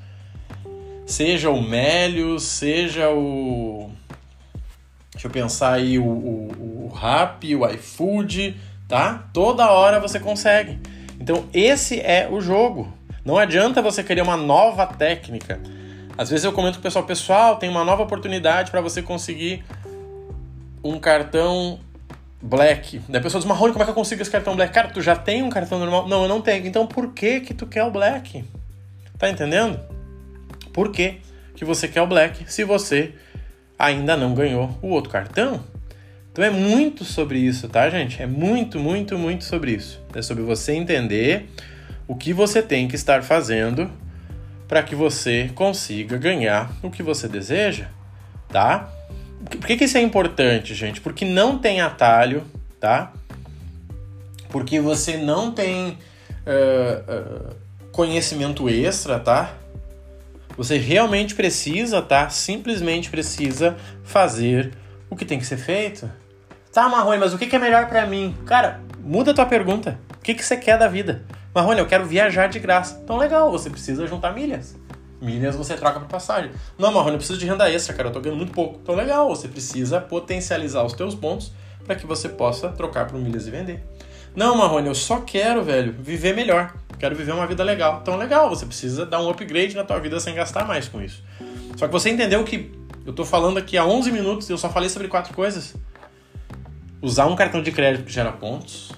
Seja 1.06 1.50
o 1.50 1.62
Melios, 1.62 2.44
seja 2.44 3.10
o. 3.12 3.81
Deixa 5.22 5.28
eu 5.28 5.44
pensar 5.44 5.74
aí, 5.74 6.00
o, 6.00 6.04
o, 6.04 6.88
o 6.90 6.96
Rap, 6.96 7.56
o 7.56 7.70
iFood, 7.70 8.60
tá? 8.88 9.30
Toda 9.32 9.70
hora 9.70 10.00
você 10.00 10.20
consegue. 10.20 10.80
Então, 11.20 11.46
esse 11.54 12.00
é 12.00 12.28
o 12.28 12.42
jogo. 12.42 12.92
Não 13.24 13.38
adianta 13.38 13.84
você 13.84 14.04
querer 14.04 14.24
uma 14.24 14.36
nova 14.36 14.88
técnica. 14.88 15.62
Às 16.18 16.32
vezes 16.32 16.44
eu 16.44 16.52
comento 16.52 16.78
com 16.78 16.80
o 16.80 16.82
pessoal, 16.82 17.06
pessoal, 17.06 17.56
tem 17.58 17.70
uma 17.70 17.84
nova 17.84 18.02
oportunidade 18.02 18.72
para 18.72 18.82
você 18.82 19.04
conseguir 19.04 19.64
um 20.84 20.98
cartão 20.98 21.80
black. 22.42 23.00
Daí 23.08 23.20
a 23.20 23.22
pessoa 23.22 23.40
diz, 23.40 23.48
Marrone, 23.48 23.74
como 23.74 23.84
é 23.84 23.86
que 23.86 23.92
eu 23.92 23.96
consigo 23.96 24.24
esse 24.24 24.32
cartão 24.32 24.56
black? 24.56 24.74
Cara, 24.74 24.88
tu 24.88 25.04
já 25.04 25.16
tem 25.16 25.44
um 25.44 25.52
cartão 25.52 25.78
normal? 25.78 26.08
Não, 26.08 26.24
eu 26.24 26.28
não 26.28 26.42
tenho. 26.42 26.66
Então 26.66 26.88
por 26.88 27.14
que 27.14 27.42
que 27.42 27.54
tu 27.54 27.68
quer 27.68 27.84
o 27.84 27.92
black? 27.92 28.44
Tá 29.20 29.30
entendendo? 29.30 29.80
Por 30.74 30.92
que 30.92 31.22
que 31.56 31.64
você 31.64 31.88
quer 31.88 32.02
o 32.02 32.08
black 32.08 32.52
se 32.52 32.64
você 32.64 33.14
ainda 33.82 34.16
não 34.16 34.34
ganhou 34.34 34.78
o 34.82 34.88
outro 34.88 35.12
cartão? 35.12 35.64
Então 36.32 36.46
é 36.46 36.50
muito 36.50 37.04
sobre 37.04 37.40
isso, 37.40 37.68
tá, 37.68 37.90
gente? 37.90 38.22
É 38.22 38.26
muito, 38.26 38.80
muito, 38.80 39.18
muito 39.18 39.44
sobre 39.44 39.72
isso. 39.72 40.00
É 40.16 40.22
sobre 40.22 40.44
você 40.44 40.74
entender 40.74 41.50
o 42.08 42.16
que 42.16 42.32
você 42.32 42.62
tem 42.62 42.88
que 42.88 42.96
estar 42.96 43.22
fazendo 43.24 43.92
para 44.68 44.82
que 44.82 44.96
você 44.96 45.52
consiga 45.54 46.18
ganhar 46.18 46.72
o 46.82 46.90
que 46.90 47.04
você 47.04 47.28
deseja, 47.28 47.88
tá? 48.48 48.90
Por 49.50 49.68
que, 49.68 49.76
que 49.76 49.84
isso 49.84 49.98
é 49.98 50.02
importante, 50.02 50.74
gente? 50.74 51.02
Porque 51.02 51.26
não 51.26 51.58
tem 51.58 51.82
atalho, 51.82 52.44
tá? 52.80 53.12
Porque 54.48 54.80
você 54.80 55.18
não 55.18 55.52
tem 55.52 55.98
uh, 56.48 57.52
uh, 57.52 57.56
conhecimento 57.92 58.70
extra, 58.70 59.20
tá? 59.20 59.54
Você 60.62 60.78
realmente 60.78 61.34
precisa, 61.34 62.04
tá? 62.04 62.30
Simplesmente 62.30 63.10
precisa 63.10 63.76
fazer 64.04 64.72
o 65.10 65.16
que 65.16 65.26
tem 65.26 65.40
que 65.40 65.46
ser 65.48 65.58
feito. 65.58 66.08
Tá, 66.72 66.88
Marrone, 66.88 67.18
mas 67.18 67.34
o 67.34 67.38
que 67.40 67.56
é 67.56 67.58
melhor 67.58 67.88
para 67.88 68.06
mim? 68.06 68.38
Cara, 68.46 68.80
muda 69.00 69.32
a 69.32 69.34
tua 69.34 69.48
pergunta. 69.48 70.00
O 70.16 70.22
que, 70.22 70.36
que 70.36 70.46
você 70.46 70.56
quer 70.56 70.78
da 70.78 70.88
vida? 70.88 71.26
Marrone, 71.52 71.80
eu 71.80 71.88
quero 71.88 72.06
viajar 72.06 72.46
de 72.46 72.60
graça. 72.60 73.02
Então, 73.04 73.18
legal, 73.18 73.50
você 73.50 73.72
precisa 73.72 74.06
juntar 74.06 74.36
milhas. 74.36 74.76
Milhas 75.20 75.56
você 75.56 75.74
troca 75.74 76.00
por 76.00 76.08
passagem. 76.08 76.52
Não, 76.78 76.92
Marrone, 76.92 77.14
eu 77.14 77.18
preciso 77.18 77.40
de 77.40 77.48
renda 77.48 77.68
extra, 77.68 77.96
cara, 77.96 78.10
eu 78.10 78.14
tô 78.14 78.22
ganhando 78.22 78.38
muito 78.38 78.54
pouco. 78.54 78.80
Então, 78.84 78.94
legal, 78.94 79.28
você 79.30 79.48
precisa 79.48 80.00
potencializar 80.00 80.84
os 80.84 80.94
teus 80.94 81.16
pontos 81.16 81.52
para 81.88 81.96
que 81.96 82.06
você 82.06 82.30
possa 82.30 82.70
trocar 82.70 83.08
por 83.08 83.20
milhas 83.20 83.48
e 83.48 83.50
vender. 83.50 83.84
Não, 84.36 84.56
Marrone, 84.56 84.90
eu 84.90 84.96
só 84.96 85.22
quero, 85.22 85.64
velho, 85.64 85.92
viver 85.92 86.36
melhor. 86.36 86.72
Quero 87.02 87.16
viver 87.16 87.32
uma 87.32 87.48
vida 87.48 87.64
legal. 87.64 87.98
Então, 88.00 88.16
legal, 88.16 88.48
você 88.48 88.64
precisa 88.64 89.08
dar 89.08 89.20
um 89.20 89.28
upgrade 89.28 89.76
na 89.76 89.84
tua 89.84 90.00
vida 90.00 90.20
sem 90.20 90.36
gastar 90.36 90.68
mais 90.68 90.88
com 90.88 91.02
isso. 91.02 91.24
Só 91.76 91.88
que 91.88 91.92
você 91.92 92.12
entendeu 92.12 92.44
que 92.44 92.72
eu 93.04 93.12
tô 93.12 93.26
falando 93.26 93.58
aqui 93.58 93.76
há 93.76 93.84
11 93.84 94.12
minutos 94.12 94.48
e 94.48 94.54
eu 94.54 94.58
só 94.60 94.70
falei 94.70 94.88
sobre 94.88 95.08
quatro 95.08 95.34
coisas. 95.34 95.76
Usar 97.02 97.26
um 97.26 97.36
cartão 97.36 97.64
de 97.64 97.72
crédito 97.72 98.06
que 98.06 98.12
gera 98.12 98.32
pontos, 98.32 98.92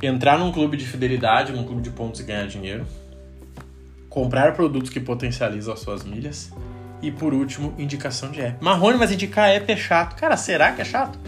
entrar 0.00 0.38
num 0.38 0.50
clube 0.50 0.78
de 0.78 0.86
fidelidade, 0.86 1.52
num 1.52 1.62
clube 1.62 1.82
de 1.82 1.90
pontos 1.90 2.20
e 2.20 2.24
ganhar 2.24 2.46
dinheiro, 2.46 2.86
comprar 4.08 4.54
produtos 4.54 4.88
que 4.88 4.98
potencializam 4.98 5.74
as 5.74 5.80
suas 5.80 6.04
milhas 6.04 6.50
e, 7.02 7.10
por 7.10 7.34
último, 7.34 7.74
indicação 7.76 8.30
de 8.30 8.40
app. 8.40 8.64
Marrone, 8.64 8.96
mas 8.96 9.12
indicar 9.12 9.50
app 9.50 9.70
é 9.70 9.76
chato. 9.76 10.16
Cara, 10.16 10.38
será 10.38 10.72
que 10.72 10.80
é 10.80 10.86
chato? 10.86 11.18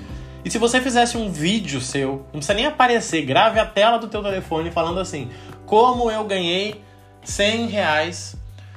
E 0.45 0.51
se 0.51 0.59
você 0.59 0.81
fizesse 0.81 1.17
um 1.17 1.31
vídeo 1.31 1.81
seu, 1.81 2.27
não 2.33 2.41
precisa 2.41 2.55
nem 2.55 2.67
aparecer, 2.67 3.23
grave 3.23 3.59
a 3.59 3.67
tela 3.67 3.99
do 3.99 4.09
teu 4.09 4.23
telefone 4.23 4.71
falando 4.71 4.99
assim, 4.99 5.31
como 5.67 6.11
eu 6.11 6.25
ganhei 6.25 6.83
100 7.23 7.67
reais 7.67 8.37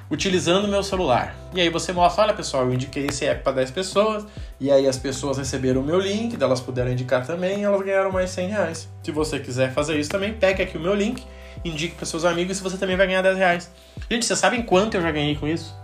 utilizando 0.09 0.67
meu 0.67 0.83
celular. 0.83 1.35
E 1.53 1.61
aí 1.61 1.69
você 1.69 1.91
mostra, 1.91 2.23
olha 2.23 2.33
pessoal, 2.33 2.65
eu 2.65 2.73
indiquei 2.73 3.07
esse 3.07 3.25
app 3.25 3.43
para 3.43 3.53
10 3.53 3.71
pessoas, 3.71 4.25
e 4.59 4.71
aí 4.71 4.87
as 4.87 4.97
pessoas 4.97 5.37
receberam 5.37 5.81
o 5.81 5.83
meu 5.83 5.99
link, 5.99 6.37
elas 6.39 6.61
puderam 6.61 6.91
indicar 6.91 7.25
também, 7.25 7.61
e 7.61 7.63
elas 7.63 7.81
ganharam 7.81 8.11
mais 8.11 8.29
100 8.29 8.47
reais. 8.49 8.89
Se 9.01 9.11
você 9.11 9.39
quiser 9.39 9.73
fazer 9.73 9.99
isso 9.99 10.09
também, 10.09 10.33
pegue 10.33 10.61
aqui 10.61 10.77
o 10.77 10.81
meu 10.81 10.93
link, 10.93 11.23
indique 11.65 11.95
para 11.95 12.05
seus 12.05 12.25
amigos 12.25 12.59
e 12.59 12.63
você 12.63 12.77
também 12.77 12.95
vai 12.95 13.07
ganhar 13.07 13.21
10 13.21 13.37
reais. 13.37 13.71
Gente, 14.09 14.25
vocês 14.25 14.37
sabem 14.37 14.61
quanto 14.61 14.95
eu 14.95 15.01
já 15.01 15.11
ganhei 15.11 15.35
com 15.35 15.47
isso? 15.47 15.75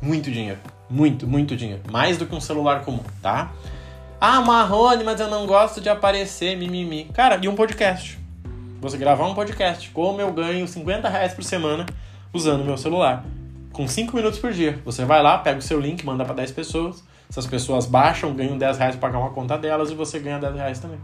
Muito 0.00 0.30
dinheiro. 0.30 0.60
Muito, 0.88 1.26
muito 1.26 1.56
dinheiro. 1.56 1.82
Mais 1.90 2.16
do 2.16 2.26
que 2.26 2.34
um 2.34 2.40
celular 2.40 2.84
comum, 2.84 3.02
tá? 3.20 3.52
Ah, 4.18 4.40
Marrone, 4.40 5.04
mas 5.04 5.20
eu 5.20 5.28
não 5.28 5.46
gosto 5.46 5.78
de 5.78 5.90
aparecer, 5.90 6.56
mimimi. 6.56 7.04
Cara, 7.12 7.38
e 7.42 7.48
um 7.48 7.54
podcast? 7.54 8.18
Você 8.80 8.96
gravar 8.96 9.26
um 9.26 9.34
podcast. 9.34 9.90
Como 9.90 10.18
eu 10.22 10.32
ganho 10.32 10.66
50 10.66 11.06
reais 11.06 11.34
por 11.34 11.44
semana 11.44 11.84
usando 12.32 12.64
meu 12.64 12.78
celular. 12.78 13.26
Com 13.74 13.86
5 13.86 14.16
minutos 14.16 14.38
por 14.38 14.54
dia. 14.54 14.80
Você 14.86 15.04
vai 15.04 15.22
lá, 15.22 15.36
pega 15.36 15.58
o 15.58 15.62
seu 15.62 15.78
link, 15.78 16.02
manda 16.02 16.24
para 16.24 16.34
10 16.36 16.50
pessoas. 16.52 17.04
Essas 17.28 17.46
pessoas 17.46 17.84
baixam, 17.84 18.32
ganham 18.32 18.56
10 18.56 18.78
reais 18.78 18.96
para 18.96 19.10
pagar 19.10 19.22
uma 19.22 19.30
conta 19.30 19.58
delas 19.58 19.90
e 19.90 19.94
você 19.94 20.18
ganha 20.18 20.38
10 20.38 20.54
reais 20.54 20.78
também. 20.78 20.98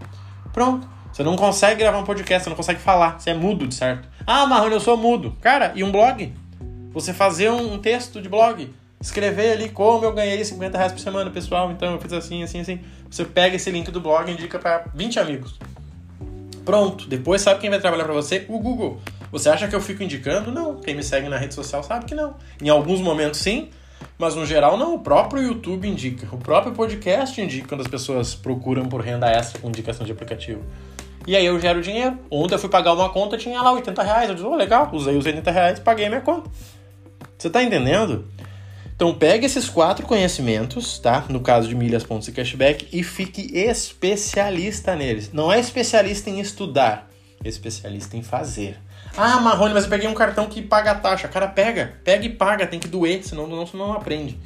Pronto. 0.50 0.88
Você 1.12 1.22
não 1.22 1.36
consegue 1.36 1.80
gravar 1.80 1.98
um 1.98 2.04
podcast, 2.04 2.44
você 2.44 2.48
não 2.48 2.56
consegue 2.56 2.80
falar. 2.80 3.20
Você 3.20 3.28
é 3.28 3.34
mudo, 3.34 3.66
de 3.66 3.74
certo? 3.74 4.08
Ah, 4.26 4.46
Marrone, 4.46 4.72
eu 4.72 4.80
sou 4.80 4.96
mudo. 4.96 5.36
Cara, 5.42 5.72
e 5.74 5.84
um 5.84 5.92
blog? 5.92 6.32
Você 6.94 7.12
fazer 7.12 7.50
um 7.50 7.76
texto 7.76 8.22
de 8.22 8.28
blog. 8.30 8.72
Escrever 9.02 9.54
ali 9.54 9.68
como 9.68 10.04
eu 10.04 10.12
ganhei 10.12 10.44
50 10.44 10.78
reais 10.78 10.92
por 10.92 11.00
semana, 11.00 11.28
pessoal. 11.28 11.72
Então 11.72 11.92
eu 11.92 12.00
fiz 12.00 12.12
assim, 12.12 12.44
assim, 12.44 12.60
assim. 12.60 12.80
Você 13.10 13.24
pega 13.24 13.56
esse 13.56 13.68
link 13.68 13.90
do 13.90 14.00
blog 14.00 14.30
e 14.30 14.32
indica 14.32 14.60
para 14.60 14.84
20 14.94 15.18
amigos. 15.18 15.58
Pronto. 16.64 17.08
Depois 17.08 17.42
sabe 17.42 17.60
quem 17.60 17.68
vai 17.68 17.80
trabalhar 17.80 18.04
para 18.04 18.14
você? 18.14 18.46
O 18.48 18.60
Google. 18.60 19.00
Você 19.32 19.48
acha 19.48 19.66
que 19.66 19.74
eu 19.74 19.80
fico 19.80 20.04
indicando? 20.04 20.52
Não. 20.52 20.76
Quem 20.76 20.94
me 20.94 21.02
segue 21.02 21.28
na 21.28 21.36
rede 21.36 21.52
social 21.52 21.82
sabe 21.82 22.04
que 22.04 22.14
não. 22.14 22.36
Em 22.62 22.68
alguns 22.68 23.00
momentos 23.00 23.40
sim, 23.40 23.70
mas 24.16 24.36
no 24.36 24.46
geral 24.46 24.76
não. 24.76 24.94
O 24.94 25.00
próprio 25.00 25.42
YouTube 25.42 25.88
indica. 25.88 26.32
O 26.32 26.38
próprio 26.38 26.72
podcast 26.72 27.40
indica 27.40 27.66
quando 27.66 27.80
as 27.80 27.88
pessoas 27.88 28.36
procuram 28.36 28.86
por 28.86 29.00
renda 29.00 29.28
extra 29.28 29.60
com 29.60 29.66
indicação 29.66 30.06
de 30.06 30.12
aplicativo. 30.12 30.62
E 31.26 31.34
aí 31.34 31.44
eu 31.44 31.58
gero 31.58 31.82
dinheiro. 31.82 32.16
Ontem 32.30 32.54
eu 32.54 32.58
fui 32.60 32.70
pagar 32.70 32.92
uma 32.92 33.10
conta, 33.10 33.36
tinha 33.36 33.60
lá 33.60 33.72
80 33.72 34.00
reais. 34.00 34.28
Eu 34.28 34.36
disse, 34.36 34.46
oh, 34.46 34.54
legal, 34.54 34.88
usei 34.92 35.16
os 35.16 35.26
80 35.26 35.50
reais, 35.50 35.80
paguei 35.80 36.08
minha 36.08 36.20
conta. 36.20 36.48
Você 37.36 37.50
tá 37.50 37.60
entendendo? 37.60 38.24
Então 39.02 39.12
pegue 39.12 39.44
esses 39.44 39.68
quatro 39.68 40.06
conhecimentos, 40.06 40.96
tá? 40.96 41.24
No 41.28 41.40
caso 41.40 41.66
de 41.66 41.74
milhas, 41.74 42.04
pontos 42.04 42.28
e 42.28 42.30
cashback, 42.30 42.86
e 42.92 43.02
fique 43.02 43.50
especialista 43.52 44.94
neles. 44.94 45.32
Não 45.32 45.52
é 45.52 45.58
especialista 45.58 46.30
em 46.30 46.38
estudar, 46.38 47.10
é 47.44 47.48
especialista 47.48 48.16
em 48.16 48.22
fazer. 48.22 48.78
Ah, 49.16 49.40
Marrone, 49.40 49.74
mas 49.74 49.82
eu 49.82 49.90
peguei 49.90 50.08
um 50.08 50.14
cartão 50.14 50.46
que 50.46 50.62
paga 50.62 50.92
a 50.92 50.94
taxa. 50.94 51.26
Cara, 51.26 51.48
pega, 51.48 51.94
pega 52.04 52.24
e 52.24 52.28
paga, 52.28 52.64
tem 52.64 52.78
que 52.78 52.86
doer, 52.86 53.24
senão 53.24 53.48
não, 53.48 53.68
não 53.74 53.92
aprende. 53.92 54.38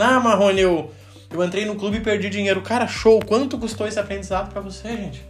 Ah, 0.00 0.18
Marrone, 0.18 0.62
eu, 0.62 0.90
eu 1.30 1.44
entrei 1.44 1.66
no 1.66 1.76
clube 1.76 1.98
e 1.98 2.00
perdi 2.00 2.30
dinheiro. 2.30 2.62
Cara, 2.62 2.86
show, 2.86 3.20
quanto 3.20 3.58
custou 3.58 3.86
esse 3.86 4.00
aprendizado 4.00 4.50
para 4.50 4.62
você, 4.62 4.88
gente? 4.88 5.22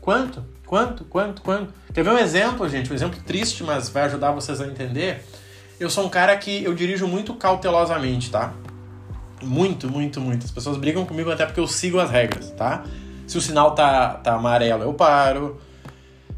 Quanto? 0.00 0.46
Quanto? 0.64 1.04
Quanto? 1.06 1.42
Quanto? 1.42 1.74
Quer 1.92 2.04
ver 2.04 2.10
um 2.10 2.18
exemplo, 2.18 2.68
gente? 2.68 2.88
Um 2.88 2.94
exemplo 2.94 3.18
triste, 3.26 3.64
mas 3.64 3.88
vai 3.88 4.04
ajudar 4.04 4.30
vocês 4.30 4.60
a 4.60 4.66
entender. 4.68 5.24
Eu 5.78 5.90
sou 5.90 6.06
um 6.06 6.08
cara 6.08 6.36
que 6.36 6.64
eu 6.64 6.74
dirijo 6.74 7.06
muito 7.06 7.34
cautelosamente, 7.34 8.30
tá? 8.30 8.54
Muito, 9.42 9.90
muito, 9.90 10.20
muito. 10.20 10.44
As 10.44 10.50
pessoas 10.50 10.76
brigam 10.76 11.04
comigo 11.04 11.30
até 11.30 11.44
porque 11.44 11.60
eu 11.60 11.66
sigo 11.66 12.00
as 12.00 12.10
regras, 12.10 12.50
tá? 12.52 12.84
Se 13.26 13.36
o 13.36 13.40
sinal 13.40 13.74
tá, 13.74 14.14
tá 14.14 14.34
amarelo, 14.34 14.84
eu 14.84 14.94
paro. 14.94 15.60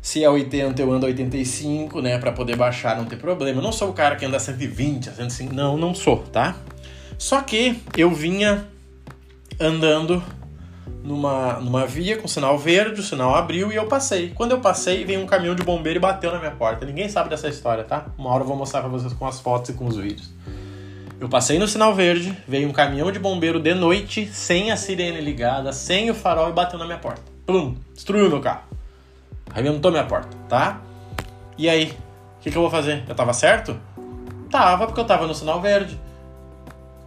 Se 0.03 0.25
é 0.25 0.29
80, 0.31 0.81
eu 0.81 0.93
ando 0.93 1.07
85, 1.07 2.01
né? 2.01 2.19
Pra 2.19 2.33
poder 2.33 2.57
baixar, 2.57 2.97
não 2.97 3.05
ter 3.05 3.17
problema. 3.17 3.59
Eu 3.59 3.63
não 3.63 3.73
sou 3.73 3.91
o 3.91 3.93
cara 3.93 4.17
que 4.17 4.25
anda 4.25 4.39
120, 4.39 5.11
105. 5.11 5.55
Não, 5.55 5.77
não 5.77 5.95
sou, 5.95 6.19
tá? 6.19 6.57
Só 7.17 7.41
que 7.41 7.81
eu 7.97 8.11
vinha 8.11 8.67
andando 9.61 10.23
numa, 11.09 11.55
numa 11.55 11.87
via 11.87 12.19
com 12.19 12.29
sinal 12.29 12.59
verde, 12.59 13.01
o 13.01 13.03
sinal 13.03 13.35
abriu 13.35 13.73
e 13.73 13.77
eu 13.77 13.87
passei. 13.87 14.31
Quando 14.35 14.53
eu 14.53 14.61
passei, 14.61 15.05
veio 15.05 15.21
um 15.21 15.27
caminhão 15.27 15.55
de 15.55 15.63
bombeiro 15.63 15.99
e 15.99 16.01
bateu 16.01 16.31
na 16.31 16.39
minha 16.39 16.51
porta. 16.51 16.85
Ninguém 16.85 17.09
sabe 17.09 17.31
dessa 17.31 17.49
história, 17.49 17.83
tá? 17.83 18.07
Uma 18.19 18.31
hora 18.31 18.43
eu 18.43 18.47
vou 18.47 18.57
mostrar 18.57 18.81
pra 18.83 18.91
vocês 18.91 19.13
com 19.15 19.27
as 19.27 19.41
fotos 19.41 19.71
e 19.71 19.73
com 19.73 19.87
os 19.87 19.97
vídeos. 19.97 20.31
Eu 21.19 21.29
passei 21.29 21.59
no 21.59 21.67
sinal 21.67 21.95
verde, 21.95 22.37
veio 22.47 22.69
um 22.69 22.73
caminhão 22.73 23.11
de 23.11 23.19
bombeiro 23.19 23.59
de 23.59 23.75
noite, 23.75 24.27
sem 24.27 24.71
a 24.71 24.77
sirene 24.77 25.21
ligada, 25.21 25.73
sem 25.73 26.11
o 26.11 26.15
farol 26.15 26.51
e 26.51 26.53
bateu 26.53 26.79
na 26.79 26.85
minha 26.85 26.99
porta. 26.99 27.23
Plum! 27.47 27.75
Destruiu 27.95 28.29
meu 28.29 28.41
carro. 28.41 28.63
Arrebentou 29.51 29.91
minha 29.91 30.05
porta, 30.05 30.37
tá? 30.49 30.81
E 31.57 31.69
aí? 31.69 31.97
O 32.39 32.43
que, 32.43 32.51
que 32.51 32.57
eu 32.57 32.63
vou 32.63 32.71
fazer? 32.71 33.03
Eu 33.09 33.15
tava 33.15 33.33
certo? 33.33 33.77
Tava, 34.51 34.87
porque 34.87 35.01
eu 35.01 35.07
tava 35.07 35.27
no 35.27 35.35
sinal 35.35 35.61
verde. 35.61 35.99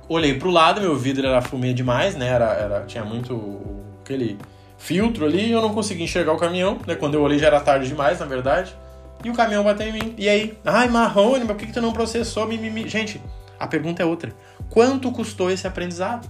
Olhei 0.09 0.37
pro 0.37 0.49
lado, 0.49 0.81
meu 0.81 0.97
vidro 0.97 1.25
era 1.25 1.41
fumê 1.41 1.71
demais, 1.71 2.15
né? 2.15 2.27
Era, 2.27 2.45
era, 2.53 2.81
tinha 2.81 3.05
muito 3.05 3.70
aquele 4.03 4.37
filtro 4.77 5.25
ali 5.25 5.47
e 5.47 5.51
eu 5.51 5.61
não 5.61 5.73
consegui 5.73 6.03
enxergar 6.03 6.33
o 6.33 6.37
caminhão, 6.37 6.79
né? 6.85 6.95
Quando 6.95 7.13
eu 7.13 7.21
olhei 7.21 7.37
já 7.37 7.47
era 7.47 7.59
tarde 7.59 7.87
demais, 7.87 8.19
na 8.19 8.25
verdade. 8.25 8.75
E 9.23 9.29
o 9.29 9.33
caminhão 9.33 9.63
bateu 9.63 9.87
em 9.87 9.93
mim. 9.93 10.15
E 10.17 10.27
aí? 10.27 10.57
Ai, 10.65 10.87
Marrone, 10.87 11.39
mas 11.39 11.47
por 11.47 11.57
que, 11.57 11.67
que 11.67 11.73
tu 11.73 11.81
não 11.81 11.93
processou? 11.93 12.47
Mimimi? 12.47 12.87
Gente, 12.87 13.21
a 13.59 13.67
pergunta 13.67 14.01
é 14.01 14.05
outra. 14.05 14.33
Quanto 14.69 15.11
custou 15.11 15.51
esse 15.51 15.67
aprendizado? 15.67 16.27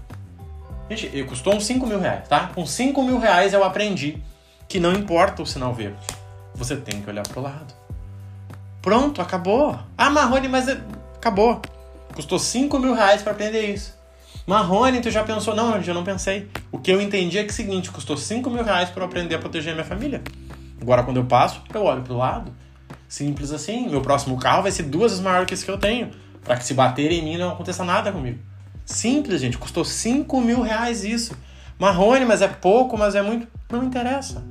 Gente, 0.90 1.24
custou 1.24 1.56
uns 1.56 1.66
5 1.66 1.88
mil 1.88 2.00
reais, 2.00 2.28
tá? 2.28 2.52
Com 2.54 2.66
5 2.66 3.02
mil 3.04 3.18
reais 3.18 3.54
eu 3.54 3.64
aprendi 3.64 4.18
que 4.68 4.80
não 4.80 4.92
importa 4.92 5.42
o 5.42 5.46
sinal 5.46 5.74
verde. 5.74 6.06
Você 6.56 6.76
tem 6.76 7.02
que 7.02 7.10
olhar 7.10 7.24
pro 7.24 7.42
lado. 7.42 7.74
Pronto, 8.82 9.22
acabou. 9.22 9.80
Ah, 9.98 10.10
Marrone, 10.10 10.50
mas 10.50 10.68
é, 10.68 10.82
acabou. 11.16 11.62
Custou 12.14 12.38
5 12.38 12.78
mil 12.78 12.94
reais 12.94 13.22
para 13.22 13.32
aprender 13.32 13.62
isso. 13.74 13.98
Marrone, 14.46 15.02
tu 15.02 15.12
já 15.12 15.24
pensou? 15.24 15.56
Não, 15.56 15.76
eu 15.76 15.84
já 15.84 15.94
não 15.94 16.04
pensei. 16.04 16.50
O 16.72 16.78
que 16.78 16.92
eu 16.92 17.00
entendi 17.00 17.38
é 17.38 17.44
que 17.44 17.50
é 17.50 17.52
o 17.52 17.56
seguinte, 17.56 17.92
custou 17.92 18.18
5 18.18 18.50
mil 18.50 18.64
reais 18.64 18.90
para 18.90 19.06
aprender 19.06 19.36
a 19.36 19.40
proteger 19.40 19.72
a 19.72 19.76
minha 19.76 19.86
família. 19.86 20.22
Agora, 20.82 21.04
quando 21.04 21.18
eu 21.18 21.26
passo, 21.26 21.62
eu 21.74 21.84
olho 21.84 22.02
pro 22.02 22.18
lado. 22.18 22.52
Simples 23.08 23.52
assim. 23.52 23.88
Meu 23.90 24.02
próximo 24.02 24.38
carro 24.38 24.64
vai 24.64 24.72
ser 24.72 24.84
duas 24.84 25.12
vezes 25.12 25.24
maior 25.24 25.46
que 25.46 25.54
esse 25.54 25.64
que 25.64 25.72
eu 25.72 25.78
tenho. 25.78 26.10
para 26.44 26.58
que 26.58 26.66
se 26.66 26.74
bater 26.74 27.12
em 27.12 27.24
mim 27.24 27.38
não 27.38 27.52
aconteça 27.52 27.84
nada 27.84 28.12
comigo. 28.12 28.40
Simples, 28.86 29.42
gente. 29.42 29.58
Custou 29.58 29.86
5 29.86 30.42
mil 30.42 30.62
reais 30.62 31.04
isso. 31.04 31.38
Marrone, 31.78 32.26
mas 32.26 32.42
é 32.42 32.48
pouco, 32.48 32.98
mas 32.98 33.14
é 33.14 33.22
muito. 33.22 33.48
Não 33.72 33.84
interessa. 33.84 34.44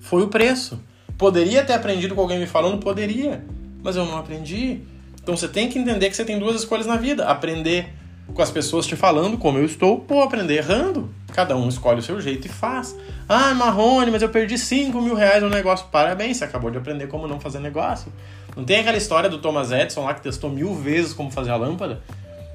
Foi 0.00 0.22
o 0.22 0.28
preço. 0.28 0.82
Poderia 1.18 1.62
ter 1.64 1.74
aprendido 1.74 2.14
com 2.14 2.22
alguém 2.22 2.38
me 2.38 2.46
falando? 2.46 2.78
Poderia. 2.78 3.44
Mas 3.82 3.94
eu 3.96 4.06
não 4.06 4.16
aprendi. 4.16 4.80
Então 5.22 5.36
você 5.36 5.48
tem 5.48 5.68
que 5.68 5.78
entender 5.78 6.08
que 6.08 6.16
você 6.16 6.24
tem 6.24 6.38
duas 6.38 6.56
escolhas 6.56 6.86
na 6.86 6.96
vida: 6.96 7.26
aprender 7.26 7.92
com 8.34 8.42
as 8.42 8.50
pessoas 8.50 8.86
te 8.86 8.96
falando 8.96 9.38
como 9.38 9.58
eu 9.58 9.64
estou, 9.64 10.04
ou 10.08 10.22
aprender 10.22 10.56
errando. 10.56 11.10
Cada 11.32 11.56
um 11.56 11.68
escolhe 11.68 12.00
o 12.00 12.02
seu 12.02 12.20
jeito 12.20 12.46
e 12.46 12.48
faz. 12.48 12.96
Ah, 13.28 13.54
Marrone, 13.54 14.10
mas 14.10 14.22
eu 14.22 14.28
perdi 14.28 14.58
5 14.58 15.00
mil 15.00 15.14
reais 15.14 15.42
no 15.42 15.48
negócio. 15.48 15.86
Parabéns, 15.90 16.36
você 16.36 16.44
acabou 16.44 16.70
de 16.70 16.78
aprender 16.78 17.06
como 17.06 17.26
não 17.26 17.38
fazer 17.38 17.60
negócio. 17.60 18.12
Não 18.56 18.64
tem 18.64 18.80
aquela 18.80 18.96
história 18.96 19.30
do 19.30 19.38
Thomas 19.38 19.70
Edison 19.70 20.04
lá 20.04 20.14
que 20.14 20.20
testou 20.20 20.50
mil 20.50 20.74
vezes 20.74 21.12
como 21.12 21.30
fazer 21.30 21.50
a 21.50 21.56
lâmpada? 21.56 22.00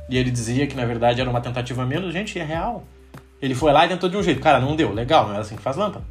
E 0.10 0.18
ele 0.18 0.30
dizia 0.30 0.68
que 0.68 0.76
na 0.76 0.86
verdade 0.86 1.22
era 1.22 1.30
uma 1.30 1.42
tentativa 1.42 1.86
menos. 1.86 2.14
Gente, 2.14 2.38
é 2.38 2.44
real. 2.44 2.84
Ele 3.42 3.56
foi 3.56 3.72
lá 3.72 3.86
e 3.86 3.90
tentou 3.90 4.10
de 4.10 4.18
um 4.18 4.24
jeito. 4.24 4.42
Cara, 4.42 4.60
não 4.60 4.76
deu. 4.76 4.92
Legal, 4.92 5.28
não 5.28 5.36
é 5.36 5.40
assim 5.40 5.56
que 5.56 5.62
faz 5.62 5.78
lâmpada. 5.78 6.06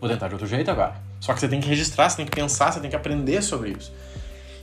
Vou 0.00 0.08
tentar 0.08 0.28
de 0.28 0.34
outro 0.34 0.46
jeito 0.46 0.70
agora. 0.70 0.94
Só 1.20 1.32
que 1.32 1.40
você 1.40 1.48
tem 1.48 1.60
que 1.60 1.68
registrar, 1.68 2.10
você 2.10 2.16
tem 2.16 2.26
que 2.26 2.32
pensar, 2.32 2.72
você 2.72 2.80
tem 2.80 2.90
que 2.90 2.96
aprender 2.96 3.40
sobre 3.42 3.70
isso. 3.70 3.92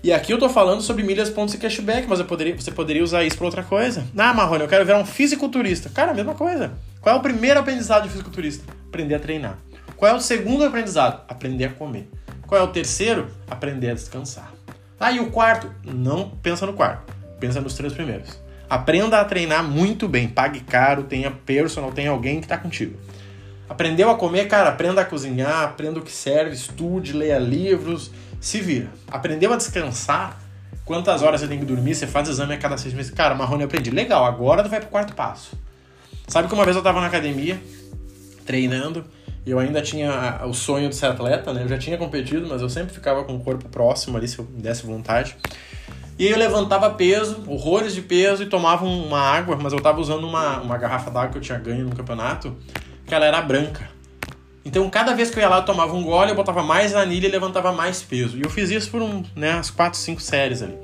E 0.01 0.13
aqui 0.13 0.31
eu 0.31 0.39
tô 0.39 0.47
falando 0.47 0.81
sobre 0.81 1.03
milhas, 1.03 1.29
pontos 1.29 1.53
e 1.53 1.57
cashback, 1.57 2.07
mas 2.07 2.21
poderia, 2.21 2.55
você 2.55 2.71
poderia 2.71 3.03
usar 3.03 3.23
isso 3.25 3.35
para 3.35 3.45
outra 3.45 3.63
coisa. 3.63 4.05
Ah, 4.17 4.33
Marrone, 4.33 4.63
eu 4.63 4.67
quero 4.69 4.85
virar 4.85 4.97
um 4.97 5.05
fisiculturista. 5.05 5.89
Cara, 5.89 6.13
mesma 6.13 6.33
coisa. 6.33 6.71
Qual 7.01 7.13
é 7.13 7.19
o 7.19 7.21
primeiro 7.21 7.59
aprendizado 7.59 8.03
de 8.03 8.09
fisiculturista? 8.09 8.63
Aprender 8.87 9.15
a 9.15 9.19
treinar. 9.19 9.57
Qual 9.97 10.09
é 10.09 10.15
o 10.15 10.21
segundo 10.21 10.63
aprendizado? 10.63 11.21
Aprender 11.27 11.65
a 11.65 11.69
comer. 11.71 12.07
Qual 12.47 12.59
é 12.59 12.63
o 12.63 12.69
terceiro? 12.69 13.27
Aprender 13.49 13.89
a 13.89 13.93
descansar. 13.93 14.53
Ah, 14.97 15.11
e 15.11 15.19
o 15.19 15.31
quarto? 15.31 15.69
Não 15.83 16.29
pensa 16.29 16.65
no 16.65 16.71
quarto. 16.71 17.13
Pensa 17.37 17.59
nos 17.59 17.73
três 17.73 17.91
primeiros. 17.91 18.39
Aprenda 18.69 19.19
a 19.19 19.25
treinar 19.25 19.63
muito 19.65 20.07
bem. 20.07 20.29
Pague 20.29 20.61
caro, 20.61 21.03
tenha 21.03 21.29
personal, 21.29 21.91
tenha 21.91 22.11
alguém 22.11 22.39
que 22.39 22.45
está 22.45 22.57
contigo. 22.57 22.97
Aprendeu 23.67 24.09
a 24.09 24.15
comer, 24.15 24.47
cara, 24.47 24.69
aprenda 24.69 25.01
a 25.01 25.05
cozinhar, 25.05 25.63
aprenda 25.63 25.99
o 25.99 26.01
que 26.01 26.11
serve, 26.11 26.55
estude, 26.55 27.13
leia 27.13 27.37
livros, 27.37 28.11
se 28.39 28.59
vira. 28.61 28.89
Aprendeu 29.09 29.51
a 29.53 29.55
descansar, 29.55 30.39
quantas 30.85 31.21
horas 31.21 31.41
você 31.41 31.47
tem 31.47 31.59
que 31.59 31.65
dormir, 31.65 31.95
você 31.95 32.07
faz 32.07 32.29
exame 32.29 32.53
a 32.53 32.57
cada 32.57 32.77
seis 32.77 32.93
meses. 32.93 33.11
Cara, 33.11 33.35
Marrone, 33.35 33.63
eu 33.63 33.67
aprendi. 33.67 33.89
Legal, 33.91 34.25
agora 34.25 34.63
tu 34.63 34.69
vai 34.69 34.79
pro 34.79 34.89
quarto 34.89 35.13
passo. 35.13 35.57
Sabe 36.27 36.47
que 36.47 36.53
uma 36.53 36.63
vez 36.63 36.75
eu 36.75 36.83
tava 36.83 37.01
na 37.01 37.07
academia, 37.07 37.59
treinando, 38.45 39.05
e 39.45 39.51
eu 39.51 39.59
ainda 39.59 39.81
tinha 39.81 40.41
o 40.45 40.53
sonho 40.53 40.89
de 40.89 40.95
ser 40.95 41.07
atleta, 41.07 41.53
né? 41.53 41.63
Eu 41.63 41.67
já 41.67 41.77
tinha 41.77 41.97
competido, 41.97 42.47
mas 42.47 42.61
eu 42.61 42.69
sempre 42.69 42.93
ficava 42.93 43.23
com 43.23 43.35
o 43.35 43.39
corpo 43.39 43.67
próximo 43.69 44.17
ali, 44.17 44.27
se 44.27 44.37
eu 44.37 44.45
desse 44.45 44.85
vontade. 44.85 45.35
E 46.19 46.27
eu 46.27 46.37
levantava 46.37 46.89
peso, 46.89 47.43
horrores 47.47 47.95
de 47.95 48.01
peso, 48.01 48.43
e 48.43 48.45
tomava 48.45 48.85
uma 48.85 49.19
água, 49.19 49.57
mas 49.59 49.71
eu 49.73 49.79
tava 49.79 49.99
usando 50.01 50.27
uma, 50.27 50.59
uma 50.59 50.77
garrafa 50.77 51.09
d'água 51.09 51.29
que 51.29 51.37
eu 51.37 51.41
tinha 51.41 51.57
ganho 51.57 51.85
no 51.85 51.95
campeonato 51.95 52.55
que 53.07 53.15
ela 53.15 53.25
era 53.25 53.41
branca. 53.41 53.89
Então, 54.69 54.87
cada 54.87 55.15
vez 55.15 55.31
que 55.31 55.39
eu 55.39 55.41
ia 55.41 55.49
lá, 55.49 55.57
eu 55.57 55.65
tomava 55.65 55.95
um 55.95 56.03
gole, 56.03 56.29
eu 56.29 56.35
botava 56.35 56.61
mais 56.61 56.93
anilha 56.93 57.25
e 57.25 57.31
levantava 57.31 57.71
mais 57.71 58.03
peso. 58.03 58.37
E 58.37 58.43
eu 58.43 58.51
fiz 58.51 58.69
isso 58.69 58.91
por 58.91 59.01
um, 59.01 59.23
né, 59.35 59.53
as 59.53 59.71
4, 59.71 59.97
5 59.97 60.21
séries 60.21 60.61
ali. 60.61 60.77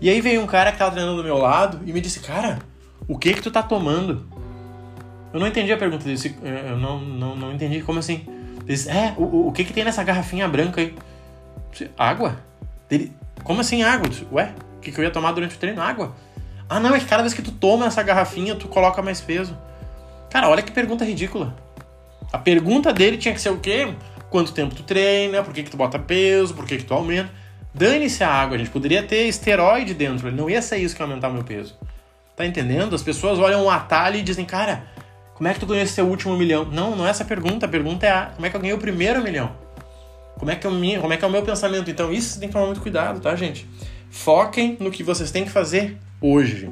E 0.00 0.10
aí 0.10 0.20
veio 0.20 0.42
um 0.42 0.46
cara 0.46 0.72
que 0.72 0.78
tava 0.78 0.90
treinando 0.90 1.18
do 1.18 1.22
meu 1.22 1.38
lado 1.38 1.80
e 1.86 1.92
me 1.92 2.00
disse, 2.00 2.18
cara, 2.18 2.58
o 3.06 3.16
que 3.16 3.34
que 3.34 3.40
tu 3.40 3.48
tá 3.48 3.62
tomando? 3.62 4.26
Eu 5.32 5.38
não 5.38 5.46
entendi 5.46 5.72
a 5.72 5.76
pergunta 5.76 6.04
dele, 6.04 6.18
eu 6.42 6.76
não, 6.78 6.98
não, 6.98 7.36
não 7.36 7.52
entendi, 7.52 7.80
como 7.80 8.00
assim? 8.00 8.24
Ele 8.26 8.66
disse, 8.66 8.90
é, 8.90 9.14
o, 9.16 9.46
o 9.46 9.52
que 9.52 9.62
que 9.62 9.72
tem 9.72 9.84
nessa 9.84 10.02
garrafinha 10.02 10.48
branca 10.48 10.80
aí? 10.80 10.96
Disse, 11.70 11.92
água? 11.96 12.40
Ele, 12.90 13.12
como 13.44 13.60
assim 13.60 13.84
água? 13.84 14.08
Disse, 14.08 14.26
Ué, 14.32 14.52
o 14.78 14.80
que 14.80 14.90
que 14.90 14.98
eu 14.98 15.04
ia 15.04 15.12
tomar 15.12 15.30
durante 15.30 15.54
o 15.54 15.58
treino? 15.60 15.80
Água. 15.80 16.12
Ah, 16.68 16.80
não, 16.80 16.92
é 16.92 16.98
que 16.98 17.06
cada 17.06 17.22
vez 17.22 17.32
que 17.32 17.42
tu 17.42 17.52
toma 17.52 17.86
essa 17.86 18.02
garrafinha, 18.02 18.56
tu 18.56 18.66
coloca 18.66 19.00
mais 19.00 19.20
peso. 19.20 19.56
Cara, 20.28 20.48
olha 20.48 20.60
que 20.60 20.72
pergunta 20.72 21.04
ridícula. 21.04 21.54
A 22.32 22.38
pergunta 22.38 22.92
dele 22.92 23.16
tinha 23.16 23.32
que 23.32 23.40
ser 23.40 23.50
o 23.50 23.58
quê? 23.58 23.94
Quanto 24.30 24.52
tempo 24.52 24.74
tu 24.74 24.82
treina? 24.82 25.42
Por 25.42 25.54
que, 25.54 25.62
que 25.62 25.70
tu 25.70 25.76
bota 25.76 25.98
peso? 25.98 26.54
Por 26.54 26.66
que, 26.66 26.76
que 26.76 26.84
tu 26.84 26.94
aumenta? 26.94 27.30
Dane-se 27.74 28.24
a 28.24 28.28
água, 28.28 28.56
a 28.56 28.58
gente 28.58 28.70
poderia 28.70 29.02
ter 29.02 29.28
esteroide 29.28 29.94
dentro, 29.94 30.32
não 30.32 30.50
ia 30.50 30.60
ser 30.60 30.78
isso 30.78 30.96
que 30.96 31.02
ia 31.02 31.06
aumentar 31.06 31.28
o 31.28 31.32
meu 31.32 31.44
peso. 31.44 31.78
Tá 32.36 32.44
entendendo? 32.44 32.94
As 32.94 33.02
pessoas 33.02 33.38
olham 33.38 33.64
um 33.64 33.70
atalho 33.70 34.16
e 34.16 34.22
dizem, 34.22 34.44
cara, 34.44 34.84
como 35.34 35.48
é 35.48 35.54
que 35.54 35.60
tu 35.60 35.66
ganhou 35.66 35.84
esse 35.84 35.92
seu 35.92 36.06
último 36.06 36.36
milhão? 36.36 36.64
Não, 36.64 36.96
não 36.96 37.06
é 37.06 37.10
essa 37.10 37.22
a 37.22 37.26
pergunta. 37.26 37.66
A 37.66 37.68
pergunta 37.68 38.06
é 38.06 38.10
a, 38.10 38.26
como 38.34 38.46
é 38.46 38.50
que 38.50 38.56
eu 38.56 38.60
ganhei 38.60 38.74
o 38.74 38.78
primeiro 38.78 39.22
milhão? 39.22 39.52
Como 40.36 40.50
é, 40.50 40.56
que 40.56 40.66
o 40.66 40.70
como 41.00 41.12
é 41.12 41.16
que 41.16 41.24
é 41.24 41.28
o 41.28 41.30
meu 41.30 41.42
pensamento? 41.42 41.90
Então, 41.90 42.12
isso 42.12 42.34
você 42.34 42.40
tem 42.40 42.48
que 42.48 42.52
tomar 42.52 42.66
muito 42.66 42.80
cuidado, 42.80 43.20
tá, 43.20 43.34
gente? 43.34 43.66
Foquem 44.10 44.76
no 44.78 44.90
que 44.90 45.02
vocês 45.02 45.30
têm 45.30 45.44
que 45.44 45.50
fazer 45.50 45.98
hoje. 46.20 46.70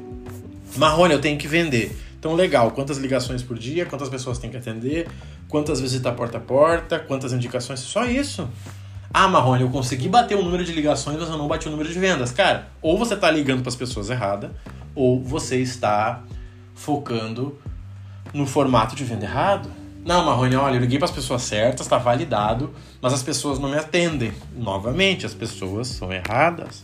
Marrone, 0.77 1.13
eu 1.13 1.21
tenho 1.21 1.37
que 1.37 1.47
vender. 1.47 1.95
Então, 2.19 2.33
legal, 2.33 2.71
quantas 2.71 2.97
ligações 2.97 3.43
por 3.43 3.57
dia, 3.57 3.85
quantas 3.85 4.09
pessoas 4.09 4.37
tem 4.39 4.49
que 4.49 4.57
atender, 4.57 5.07
quantas 5.47 5.79
visitas 5.79 6.13
porta 6.15 6.37
a 6.37 6.41
porta, 6.41 6.99
quantas 6.99 7.31
indicações, 7.31 7.79
só 7.79 8.05
isso. 8.05 8.47
Ah, 9.13 9.27
Marrone, 9.27 9.61
eu 9.61 9.69
consegui 9.69 10.09
bater 10.09 10.35
o 10.37 10.43
número 10.43 10.63
de 10.63 10.73
ligações, 10.73 11.17
mas 11.19 11.29
eu 11.29 11.37
não 11.37 11.47
bati 11.47 11.67
o 11.67 11.71
número 11.71 11.89
de 11.89 11.97
vendas. 11.97 12.31
Cara, 12.31 12.67
ou 12.81 12.97
você 12.97 13.13
está 13.13 13.31
ligando 13.31 13.61
para 13.61 13.69
as 13.69 13.75
pessoas 13.75 14.09
erradas, 14.09 14.51
ou 14.93 15.23
você 15.23 15.57
está 15.57 16.23
focando 16.75 17.57
no 18.33 18.45
formato 18.45 18.95
de 18.95 19.03
venda 19.03 19.25
errado. 19.25 19.69
Não, 20.03 20.25
Marrone, 20.25 20.55
olha, 20.55 20.75
eu 20.75 20.81
liguei 20.81 20.97
para 20.97 21.05
as 21.05 21.11
pessoas 21.11 21.41
certas, 21.41 21.85
está 21.85 21.97
validado, 21.97 22.73
mas 23.01 23.13
as 23.13 23.21
pessoas 23.23 23.59
não 23.59 23.69
me 23.69 23.77
atendem. 23.77 24.33
Novamente, 24.55 25.25
as 25.25 25.33
pessoas 25.33 25.87
são 25.87 26.11
erradas. 26.11 26.83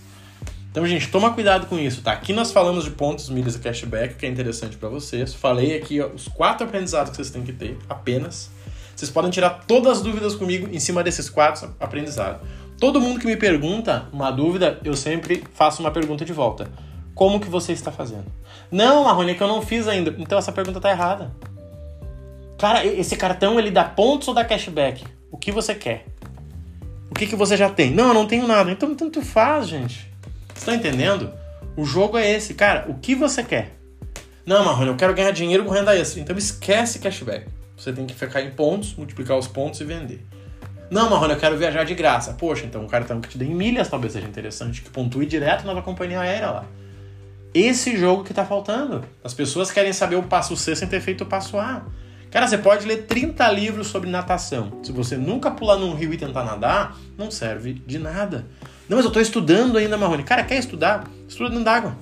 Então, 0.74 0.88
gente, 0.88 1.08
toma 1.10 1.32
cuidado 1.32 1.68
com 1.68 1.78
isso, 1.78 2.02
tá? 2.02 2.14
Aqui 2.14 2.34
nós 2.34 2.52
falamos 2.52 2.84
de 2.84 2.90
pontos, 2.90 3.30
milhas 3.30 3.54
e 3.54 3.60
cashback, 3.60 4.16
que 4.16 4.26
é 4.26 4.30
interessante 4.30 4.76
para 4.76 4.90
vocês. 4.90 5.32
Falei 5.32 5.78
aqui 5.78 6.02
ó, 6.02 6.08
os 6.08 6.28
quatro 6.28 6.66
aprendizados 6.66 7.12
que 7.12 7.18
vocês 7.18 7.30
têm 7.30 7.44
que 7.44 7.54
ter, 7.54 7.78
apenas. 7.88 8.50
Vocês 8.96 9.12
podem 9.12 9.30
tirar 9.30 9.52
todas 9.68 10.00
as 10.00 10.02
dúvidas 10.02 10.34
comigo 10.34 10.68
em 10.74 10.80
cima 10.80 11.04
desses 11.04 11.30
quatro 11.30 11.76
aprendizados. 11.80 12.42
Todo 12.80 13.00
mundo 13.00 13.20
que 13.20 13.28
me 13.28 13.38
pergunta 13.38 14.08
uma 14.12 14.32
dúvida, 14.32 14.80
eu 14.84 14.96
sempre 14.96 15.44
faço 15.54 15.80
uma 15.80 15.92
pergunta 15.92 16.26
de 16.26 16.34
volta. 16.34 16.68
Como 17.14 17.40
que 17.40 17.48
você 17.48 17.72
está 17.72 17.92
fazendo? 17.92 18.26
Não, 18.72 19.04
Marrone, 19.04 19.34
é 19.34 19.36
que 19.36 19.44
eu 19.44 19.48
não 19.48 19.62
fiz 19.62 19.88
ainda. 19.88 20.16
Então 20.18 20.40
essa 20.40 20.52
pergunta 20.52 20.82
tá 20.82 20.90
errada. 20.90 21.36
Cara, 22.58 22.84
esse 22.84 23.16
cartão 23.16 23.60
ele 23.60 23.70
dá 23.70 23.84
pontos 23.84 24.28
ou 24.28 24.34
dá 24.34 24.44
cashback? 24.44 25.06
O 25.30 25.38
que 25.38 25.52
você 25.52 25.76
quer? 25.76 26.08
O 27.12 27.14
que, 27.14 27.28
que 27.28 27.36
você 27.36 27.56
já 27.56 27.70
tem? 27.70 27.92
Não, 27.92 28.08
eu 28.08 28.14
não 28.16 28.26
tenho 28.26 28.48
nada. 28.48 28.72
Então 28.72 28.96
tanto 28.96 29.22
faz, 29.22 29.68
gente. 29.68 30.13
Estão 30.56 30.74
entendendo? 30.74 31.32
O 31.76 31.86
jogo 31.86 32.18
é 32.18 32.32
esse, 32.32 32.54
cara. 32.54 32.86
O 32.90 32.96
que 32.96 33.16
você 33.16 33.44
quer? 33.44 33.78
Não, 34.46 34.64
Marrone, 34.64 34.90
eu 34.90 34.96
quero 34.96 35.14
ganhar 35.14 35.32
dinheiro 35.32 35.64
com 35.64 35.72
renda 35.72 35.96
extra. 35.96 36.20
Então 36.20 36.38
esquece 36.38 37.00
cashback. 37.00 37.48
Você 37.78 37.92
tem 37.92 38.06
que 38.06 38.14
ficar 38.14 38.42
em 38.42 38.52
pontos, 38.52 38.96
multiplicar 38.96 39.38
os 39.38 39.48
pontos 39.48 39.80
e 39.82 39.84
vender. 39.84 40.26
Não, 40.92 41.10
Marrone, 41.10 41.34
eu 41.34 41.40
quero 41.40 41.58
viajar 41.58 41.84
de 41.84 41.96
graça. 41.96 42.34
Poxa, 42.34 42.66
então 42.66 42.84
um 42.84 42.88
cartão 42.88 43.20
que 43.20 43.30
te 43.30 43.38
dê 43.38 43.46
em 43.46 43.56
milhas 43.56 43.90
talvez 43.90 44.14
seja 44.14 44.28
interessante, 44.28 44.82
que 44.82 44.90
pontue 44.90 45.26
direto 45.26 45.66
na 45.66 45.74
tua 45.74 45.82
companhia 45.82 46.20
aérea 46.20 46.52
lá. 46.52 46.66
Esse 47.54 47.98
jogo 47.98 48.24
que 48.24 48.34
tá 48.34 48.46
faltando. 48.46 49.04
As 49.24 49.34
pessoas 49.34 49.72
querem 49.72 49.94
saber 49.94 50.16
o 50.16 50.24
passo 50.24 50.56
C 50.58 50.76
sem 50.76 50.88
ter 50.88 51.02
feito 51.02 51.24
o 51.24 51.28
passo 51.28 51.58
A. 51.58 51.86
Cara, 52.30 52.48
você 52.48 52.58
pode 52.58 52.86
ler 52.88 53.06
30 53.06 53.48
livros 53.52 53.88
sobre 53.88 54.10
natação. 54.10 54.80
Se 54.84 54.92
você 54.92 55.16
nunca 55.16 55.52
pular 55.52 55.78
num 55.78 55.94
rio 55.94 56.12
e 56.14 56.18
tentar 56.18 56.44
nadar, 56.44 56.98
não 57.16 57.30
serve 57.30 57.74
de 57.74 58.00
nada. 58.00 58.46
Não, 58.88 58.98
mas 58.98 59.06
eu 59.06 59.12
tô 59.12 59.20
estudando 59.20 59.78
ainda, 59.78 59.98
Marrone. 59.98 60.24
Cara, 60.24 60.44
quer 60.44 60.58
estudar? 60.58 61.10
Estuda 61.28 61.50
dentro 61.50 61.66
d'água. 61.66 61.96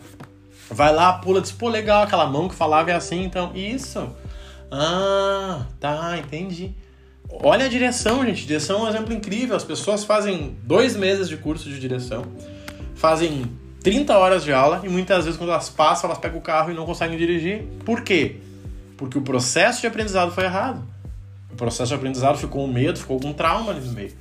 Vai 0.70 0.94
lá, 0.94 1.14
pula, 1.14 1.42
diz, 1.42 1.52
pô, 1.52 1.68
legal, 1.68 2.04
aquela 2.04 2.26
mão 2.26 2.48
que 2.48 2.56
falava 2.56 2.92
é 2.92 2.96
assim, 2.96 3.24
então. 3.24 3.52
Isso. 3.56 4.10
Ah, 4.72 5.66
tá, 5.80 6.18
entendi. 6.18 6.74
Olha 7.30 7.66
a 7.66 7.70
direção, 7.70 8.26
gente. 8.26 8.46
Direção 8.46 8.80
é 8.80 8.84
um 8.84 8.90
exemplo 8.90 9.14
incrível. 9.14 9.56
As 9.56 9.64
pessoas 9.64 10.04
fazem 10.04 10.58
dois 10.64 10.96
meses 10.96 11.30
de 11.30 11.38
curso 11.38 11.70
de 11.70 11.80
direção, 11.80 12.26
fazem 12.96 13.46
30 13.84 14.18
horas 14.18 14.44
de 14.44 14.54
aula 14.54 14.82
e 14.84 14.90
muitas 14.90 15.26
vezes, 15.26 15.38
quando 15.38 15.52
elas 15.52 15.70
passam, 15.70 16.10
elas 16.10 16.20
pegam 16.20 16.40
o 16.40 16.42
carro 16.42 16.72
e 16.72 16.74
não 16.74 16.86
conseguem 16.86 17.18
dirigir. 17.18 17.64
Por 17.86 18.02
quê? 18.02 18.38
Porque 18.98 19.18
o 19.18 19.22
processo 19.22 19.82
de 19.82 19.88
aprendizado 19.88 20.32
foi 20.32 20.46
errado. 20.46 20.84
O 21.52 21.56
processo 21.56 21.90
de 21.90 21.96
aprendizado 21.96 22.38
ficou 22.38 22.66
com 22.66 22.72
medo, 22.72 22.98
ficou 22.98 23.20
com 23.20 23.34
trauma 23.34 23.72
ali 23.72 23.82
no 23.82 23.92
meio. 23.92 24.14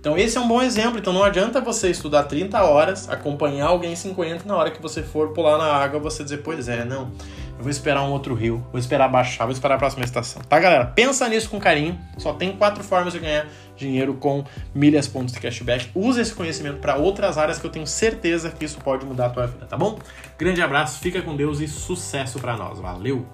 Então 0.00 0.16
esse 0.16 0.36
é 0.36 0.40
um 0.40 0.48
bom 0.48 0.62
exemplo. 0.62 0.98
Então 0.98 1.12
não 1.12 1.24
adianta 1.24 1.60
você 1.60 1.90
estudar 1.90 2.24
30 2.24 2.62
horas, 2.62 3.08
acompanhar 3.08 3.66
alguém 3.66 3.94
50 3.94 4.44
na 4.46 4.56
hora 4.56 4.70
que 4.70 4.80
você 4.80 5.02
for 5.02 5.32
pular 5.32 5.58
na 5.58 5.72
água, 5.72 5.98
você 5.98 6.22
dizer, 6.22 6.38
pois 6.38 6.68
é, 6.68 6.84
não. 6.84 7.10
Eu 7.58 7.64
vou 7.64 7.70
esperar 7.70 8.02
um 8.04 8.12
outro 8.12 8.34
rio, 8.34 8.64
vou 8.70 8.78
esperar 8.78 9.08
baixar, 9.08 9.44
vou 9.44 9.52
esperar 9.52 9.74
a 9.74 9.78
próxima 9.78 10.04
estação. 10.04 10.40
Tá, 10.42 10.60
galera? 10.60 10.86
Pensa 10.86 11.28
nisso 11.28 11.50
com 11.50 11.58
carinho. 11.58 11.98
Só 12.16 12.32
tem 12.32 12.52
quatro 12.56 12.84
formas 12.84 13.12
de 13.12 13.18
ganhar 13.18 13.48
dinheiro 13.76 14.14
com 14.14 14.44
milhas, 14.72 15.08
pontos 15.08 15.34
de 15.34 15.40
cashback. 15.40 15.90
Use 15.92 16.20
esse 16.20 16.32
conhecimento 16.32 16.78
para 16.78 16.94
outras 16.94 17.36
áreas 17.36 17.58
que 17.58 17.66
eu 17.66 17.70
tenho 17.70 17.86
certeza 17.86 18.50
que 18.50 18.64
isso 18.64 18.78
pode 18.78 19.04
mudar 19.04 19.26
a 19.26 19.30
tua 19.30 19.46
vida, 19.48 19.66
tá 19.66 19.76
bom? 19.76 19.98
Grande 20.38 20.62
abraço, 20.62 21.00
fica 21.00 21.20
com 21.20 21.34
Deus 21.34 21.58
e 21.58 21.66
sucesso 21.66 22.38
para 22.38 22.56
nós. 22.56 22.78
Valeu! 22.78 23.26